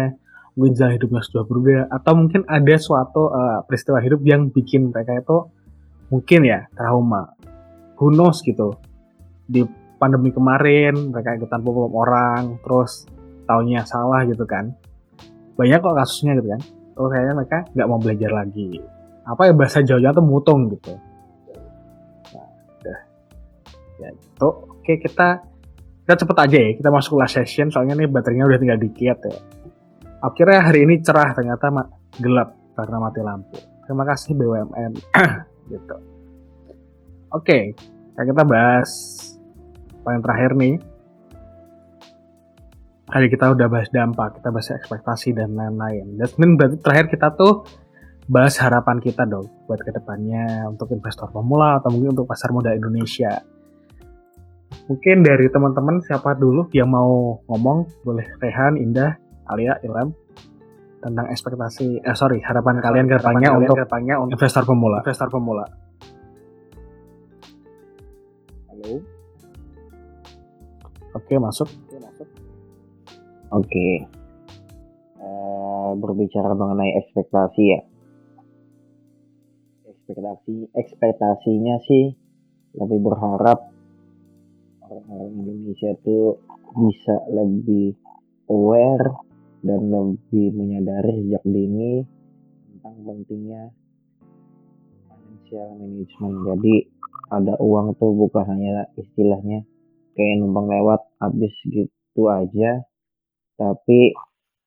[0.55, 5.11] mungkin jalan hidupnya sudah berbeda, atau mungkin ada suatu eh, peristiwa hidup yang bikin mereka
[5.19, 5.37] itu
[6.07, 7.35] mungkin ya trauma.
[7.99, 8.11] Who
[8.43, 8.75] gitu.
[9.45, 9.61] Di
[9.99, 13.07] pandemi kemarin mereka ikutan pom orang, terus
[13.43, 14.71] taunya salah gitu kan.
[15.55, 16.61] Banyak kok kasusnya gitu kan.
[16.95, 18.67] Terus kayaknya mereka nggak mau belajar lagi.
[19.25, 20.93] Apa ya bahasa Jawa tuh mutung gitu.
[22.35, 23.01] Nah.
[23.99, 24.47] Ya gitu.
[24.79, 25.41] Oke kita
[26.05, 29.37] kita cepet aja ya kita masuk last session soalnya nih baterainya udah tinggal dikit ya.
[30.21, 31.67] Akhirnya hari ini cerah ternyata
[32.21, 33.57] gelap karena mati lampu.
[33.85, 34.91] Terima kasih BUMN
[35.73, 35.97] gitu.
[37.33, 37.75] Oke,
[38.15, 38.89] kita bahas
[40.01, 40.94] paling terakhir nih.
[43.05, 46.17] Tadi kita udah bahas dampak, kita bahas ekspektasi dan lain-lain.
[46.17, 47.61] Dan berarti terakhir kita tuh
[48.25, 52.73] bahas harapan kita dong buat ke depannya untuk investor pemula atau mungkin untuk pasar modal
[52.73, 53.45] Indonesia.
[54.89, 58.01] Mungkin dari teman-teman siapa dulu yang mau ngomong?
[58.01, 60.09] Boleh Rehan, Indah, Alia, Ilham
[61.05, 64.97] tentang ekspektasi eh sorry harapan kalian ke depannya untuk ke depannya untuk investor pemula.
[65.05, 65.65] investor pemula.
[68.73, 68.93] Halo.
[71.13, 71.69] Oke masuk
[73.53, 73.89] Oke.
[75.21, 77.81] Eh, berbicara mengenai ekspektasi ya.
[79.85, 82.13] Ekspektasi ekspektasinya sih
[82.75, 83.73] lebih berharap
[84.85, 86.37] orang-orang Indonesia tuh
[86.77, 87.95] bisa lebih
[88.51, 89.17] aware
[89.65, 92.05] dan lebih menyadari sejak dini
[92.69, 93.73] tentang pentingnya
[95.09, 96.37] financial management.
[96.53, 96.75] Jadi
[97.33, 99.65] ada uang tuh bukan hanya istilahnya
[100.13, 102.85] kayak numpang lewat habis gitu aja
[103.55, 104.11] tapi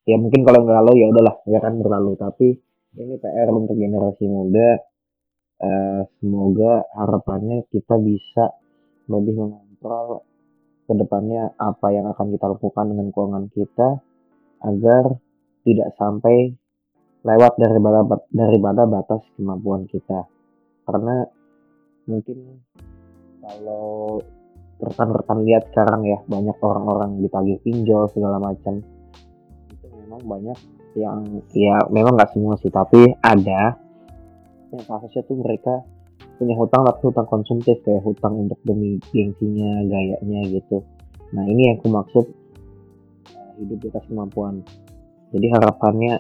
[0.09, 2.17] ya mungkin kalau nggak lalu ya udahlah ya kan berlalu.
[2.17, 2.49] Tapi
[2.99, 4.81] ini PR untuk generasi muda
[5.63, 8.57] uh, semoga harapannya kita bisa
[9.09, 10.25] lebih mengontrol
[10.89, 13.89] ke depannya apa yang akan kita lakukan dengan keuangan kita
[14.65, 15.05] agar
[15.63, 16.57] tidak sampai
[17.29, 18.01] lewat daripada
[18.33, 20.25] daripada batas kemampuan kita.
[20.89, 21.29] Karena
[22.09, 22.65] mungkin
[23.45, 24.25] kalau
[24.79, 28.83] rekan-rekan lihat sekarang ya banyak orang-orang ditagih pinjol segala macam.
[29.75, 30.59] Itu memang banyak
[30.99, 31.19] yang
[31.55, 33.79] ya memang nggak semua sih tapi ada
[34.75, 35.85] yang kasusnya tuh mereka
[36.39, 40.87] punya hutang tapi hutang konsumtif kayak hutang untuk demi gengsinya gayanya gitu.
[41.35, 42.25] Nah ini yang aku maksud
[43.35, 44.63] uh, hidup di atas kemampuan.
[45.35, 46.15] Jadi harapannya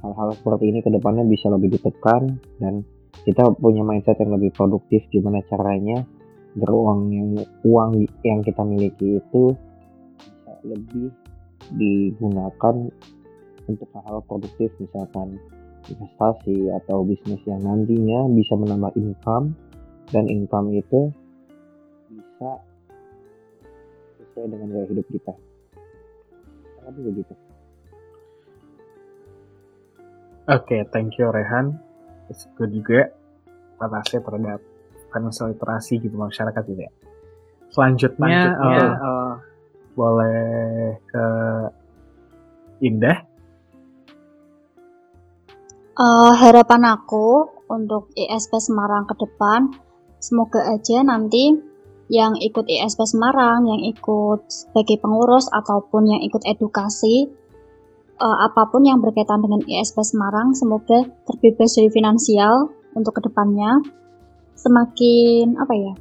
[0.00, 2.80] hal-hal seperti ini ke depannya bisa lebih ditekan dan
[3.28, 6.00] kita punya mindset yang lebih produktif gimana caranya
[6.58, 7.30] beruang yang
[7.62, 7.90] uang
[8.26, 9.54] yang kita miliki itu
[10.18, 11.08] bisa lebih
[11.70, 12.74] digunakan
[13.70, 15.38] untuk hal-hal produktif misalkan
[15.86, 19.54] investasi atau bisnis yang nantinya bisa menambah income
[20.10, 21.14] dan income itu
[22.10, 22.50] bisa
[24.18, 25.34] sesuai dengan gaya hidup kita.
[26.90, 27.34] Begitu.
[30.50, 31.78] Oke, okay, thank you Rehan.
[32.58, 33.10] Good juga
[33.78, 34.60] atasnya terhadap
[35.10, 36.92] financial literasi gitu masyarakat gitu ya.
[37.70, 39.32] Selanjutnya, Selanjutnya uh, uh,
[39.94, 41.26] boleh ke
[42.80, 43.18] Indah.
[46.00, 49.68] Uh, harapan aku untuk ISP Semarang ke depan,
[50.16, 51.60] semoga aja nanti
[52.10, 57.30] yang ikut ISP Semarang, yang ikut sebagai pengurus ataupun yang ikut edukasi,
[58.18, 63.78] uh, apa pun yang berkaitan dengan ISP Semarang, semoga terbebas dari finansial untuk ke depannya
[64.60, 65.94] semakin apa ya?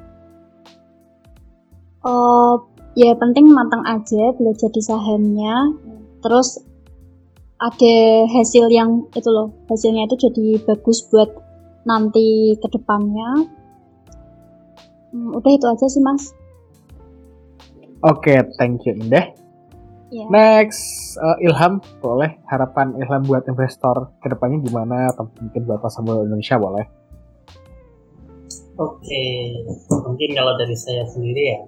[2.03, 2.67] Oh
[2.99, 5.71] ya penting matang aja belajar di sahamnya.
[6.19, 6.59] Terus
[7.59, 7.95] ada
[8.31, 11.27] hasil yang itu loh hasilnya itu jadi bagus buat
[11.83, 13.51] nanti ke depannya
[15.11, 16.31] hmm, udah itu aja sih mas.
[17.99, 19.35] Oke okay, thank you Indah.
[20.09, 20.25] Yeah.
[20.31, 25.11] next uh, Ilham boleh harapan Ilham buat investor ke depannya gimana?
[25.13, 26.98] Atau mungkin buat pasar Indonesia boleh
[28.79, 29.59] Oke,
[29.91, 31.59] mungkin kalau dari saya sendiri ya,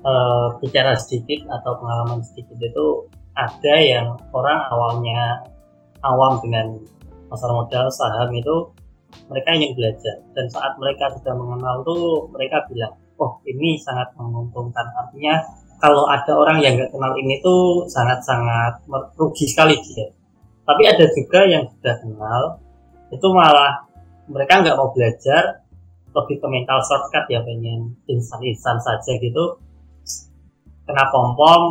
[0.00, 3.04] uh, bicara sedikit atau pengalaman sedikit itu
[3.36, 5.44] ada yang orang awalnya
[6.00, 6.80] awam dengan
[7.28, 8.56] pasar modal saham itu
[9.28, 10.24] mereka ingin belajar.
[10.32, 14.88] Dan saat mereka sudah mengenal tuh mereka bilang oh ini sangat menguntungkan.
[15.04, 15.36] Artinya
[15.84, 20.08] kalau ada orang yang nggak kenal ini tuh sangat-sangat merugi sekali dia.
[20.64, 22.42] Tapi ada juga yang sudah kenal
[23.12, 23.84] itu malah
[24.32, 25.61] mereka nggak mau belajar
[26.12, 29.56] lebih ke mental shortcut ya pengen instan-instan saja gitu.
[30.84, 31.62] Kena pom pom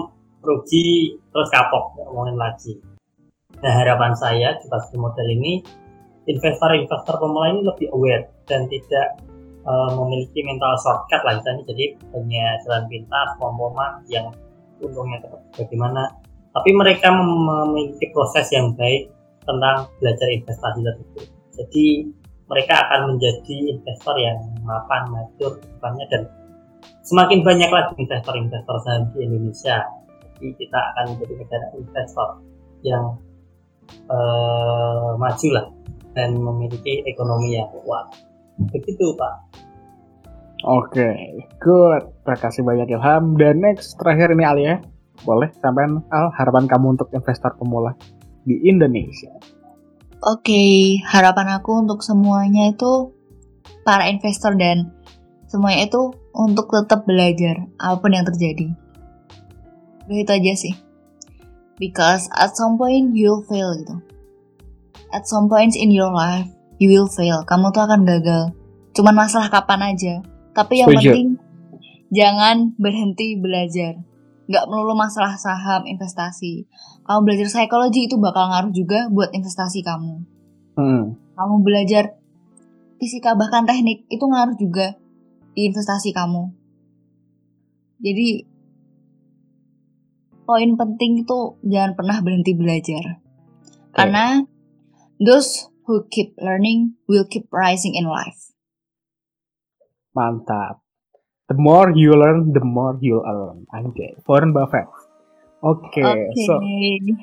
[0.42, 2.74] rugi terus kapok ngomongin lagi.
[3.62, 5.62] Nah harapan saya di pasar model ini
[6.26, 9.22] investor-investor pemula ini lebih aware dan tidak
[9.66, 11.86] uh, memiliki mental shortcut lah misalnya jadi
[12.18, 14.30] hanya jalan pintas pom-poman yang
[14.82, 15.22] untungnya
[15.54, 16.10] bagaimana.
[16.52, 19.08] Tapi mereka memiliki proses yang baik
[19.46, 21.88] tentang belajar investasi tersebut jadi
[22.52, 24.38] mereka akan menjadi investor yang
[24.68, 26.22] mapan, majur depannya dan
[27.08, 29.88] semakin banyak lagi investor-investor saham di Indonesia.
[30.36, 32.30] Jadi kita akan menjadi negara investor
[32.84, 33.16] yang
[34.12, 35.68] uh, maju lah
[36.12, 38.12] dan memiliki ekonomi yang kuat.
[38.68, 39.36] Begitu Pak.
[40.62, 41.18] Oke, okay,
[41.58, 42.06] good.
[42.22, 43.34] Terima kasih banyak Ilham.
[43.39, 44.78] Dan next terakhir ini Alia,
[45.26, 47.97] boleh sampaikan Al harapan kamu untuk investor pemula
[48.45, 49.61] di Indonesia.
[50.22, 53.09] Oke, okay, harapan aku untuk semuanya itu
[53.82, 54.93] para investor dan
[55.49, 58.69] semuanya itu untuk tetap belajar apa pun yang terjadi.
[60.05, 60.76] Begitu aja sih.
[61.82, 63.97] Because at some point you'll fail gitu.
[65.09, 66.45] At some points in your life
[66.78, 67.41] you will fail.
[67.41, 68.53] Kamu tuh akan gagal.
[68.93, 70.22] Cuman masalah kapan aja.
[70.53, 71.01] Tapi yang Setuju.
[71.01, 71.30] penting
[72.11, 73.97] jangan berhenti belajar
[74.52, 76.68] nggak melulu masalah saham investasi.
[77.08, 80.28] Kamu belajar psikologi itu bakal ngaruh juga buat investasi kamu.
[80.72, 81.20] Hmm.
[81.36, 82.16] kamu belajar
[82.95, 84.95] fisika bahkan teknik itu ngaruh juga
[85.52, 86.47] di investasi kamu.
[87.99, 88.30] Jadi
[90.47, 93.20] poin penting itu jangan pernah berhenti belajar.
[93.91, 94.08] Okay.
[94.08, 94.47] karena
[95.20, 98.56] those who keep learning will keep rising in life.
[100.16, 100.80] Mantap
[101.52, 103.68] The more you learn, the more you'll earn.
[103.91, 104.88] Okay, Warren Buffett.
[105.60, 106.64] Okay, okay, so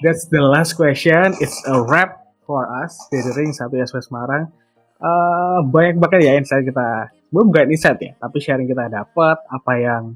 [0.04, 1.32] that's the last question.
[1.40, 4.52] It's a wrap for us dari Ring satu SP Semarang.
[5.00, 9.72] Uh, banyak banget ya insight kita, belum bukan insight ya, tapi sharing kita dapat apa
[9.80, 10.12] yang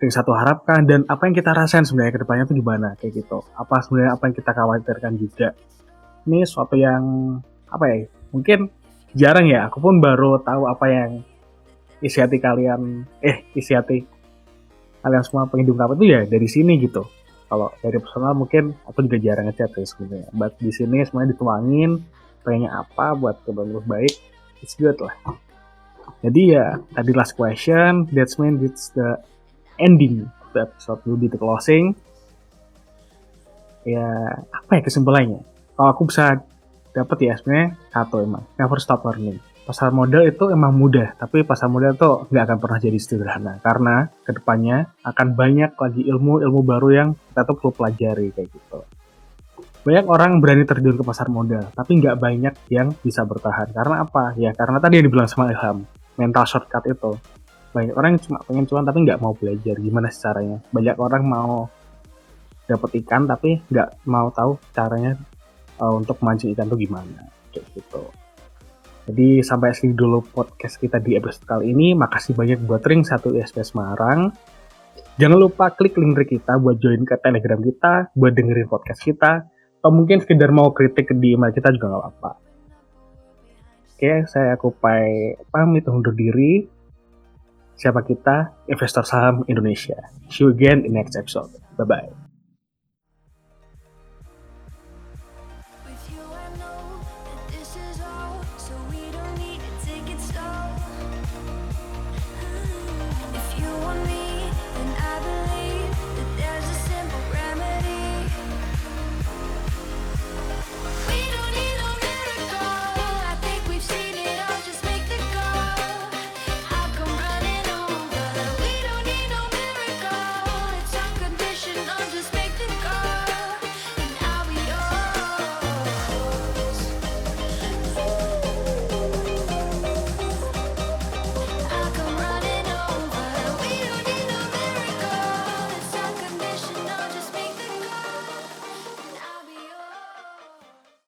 [0.00, 3.40] ring satu harapkan dan apa yang kita rasain sebenarnya ke depannya tuh gimana kayak gitu
[3.56, 5.48] apa sebenarnya apa yang kita khawatirkan juga
[6.28, 7.00] ini suatu yang
[7.72, 7.96] apa ya
[8.28, 8.68] mungkin
[9.16, 11.10] jarang ya aku pun baru tahu apa yang
[12.04, 14.04] isi hati kalian eh isi hati
[15.00, 17.06] kalian semua pengen diungkap itu ya dari sini gitu.
[17.46, 20.28] Kalau dari personal mungkin aku juga jarang ngechat ya sebenarnya.
[20.34, 22.02] But di sini semuanya dituangin
[22.42, 24.14] pengennya apa buat kebagus baik
[24.60, 25.14] it's good lah.
[26.26, 29.14] Jadi ya tadi last question that's mean it's the
[29.78, 30.98] ending the episode.
[31.06, 31.94] Will be the closing
[33.86, 34.10] ya
[34.50, 35.40] apa ya kesimpulannya?
[35.78, 36.42] Kalau aku bisa
[36.90, 38.42] dapat ya sebenarnya satu emang.
[38.58, 42.78] Never stop learning pasar modal itu emang mudah tapi pasar modal itu nggak akan pernah
[42.78, 47.72] jadi sederhana karena ke depannya akan banyak lagi ilmu ilmu baru yang kita tuh perlu
[47.74, 48.80] pelajari kayak gitu.
[49.82, 53.74] Banyak orang berani terjun ke pasar modal tapi nggak banyak yang bisa bertahan.
[53.74, 54.38] Karena apa?
[54.38, 55.82] Ya karena tadi yang dibilang sama Ilham
[56.14, 57.18] mental shortcut itu.
[57.74, 59.74] Banyak orang yang cuma pengen cuan tapi nggak mau belajar.
[59.82, 60.58] Gimana caranya?
[60.70, 61.66] Banyak orang mau
[62.70, 65.18] dapat ikan tapi nggak mau tahu caranya
[65.82, 68.25] uh, untuk mancing ikan tuh gimana kayak gitu.
[69.06, 71.94] Jadi sampai sini dulu podcast kita di episode kali ini.
[71.94, 74.34] Makasih banyak buat Ring 1 ISP Semarang.
[75.16, 79.48] Jangan lupa klik link dari kita buat join ke Telegram kita, buat dengerin podcast kita,
[79.80, 82.32] atau mungkin sekedar mau kritik di email kita juga nggak apa-apa.
[83.96, 86.68] Oke, saya Kupai pamit undur diri.
[87.80, 88.68] Siapa kita?
[88.68, 89.96] Investor Saham Indonesia.
[90.28, 91.48] See you again in next episode.
[91.80, 92.25] Bye-bye.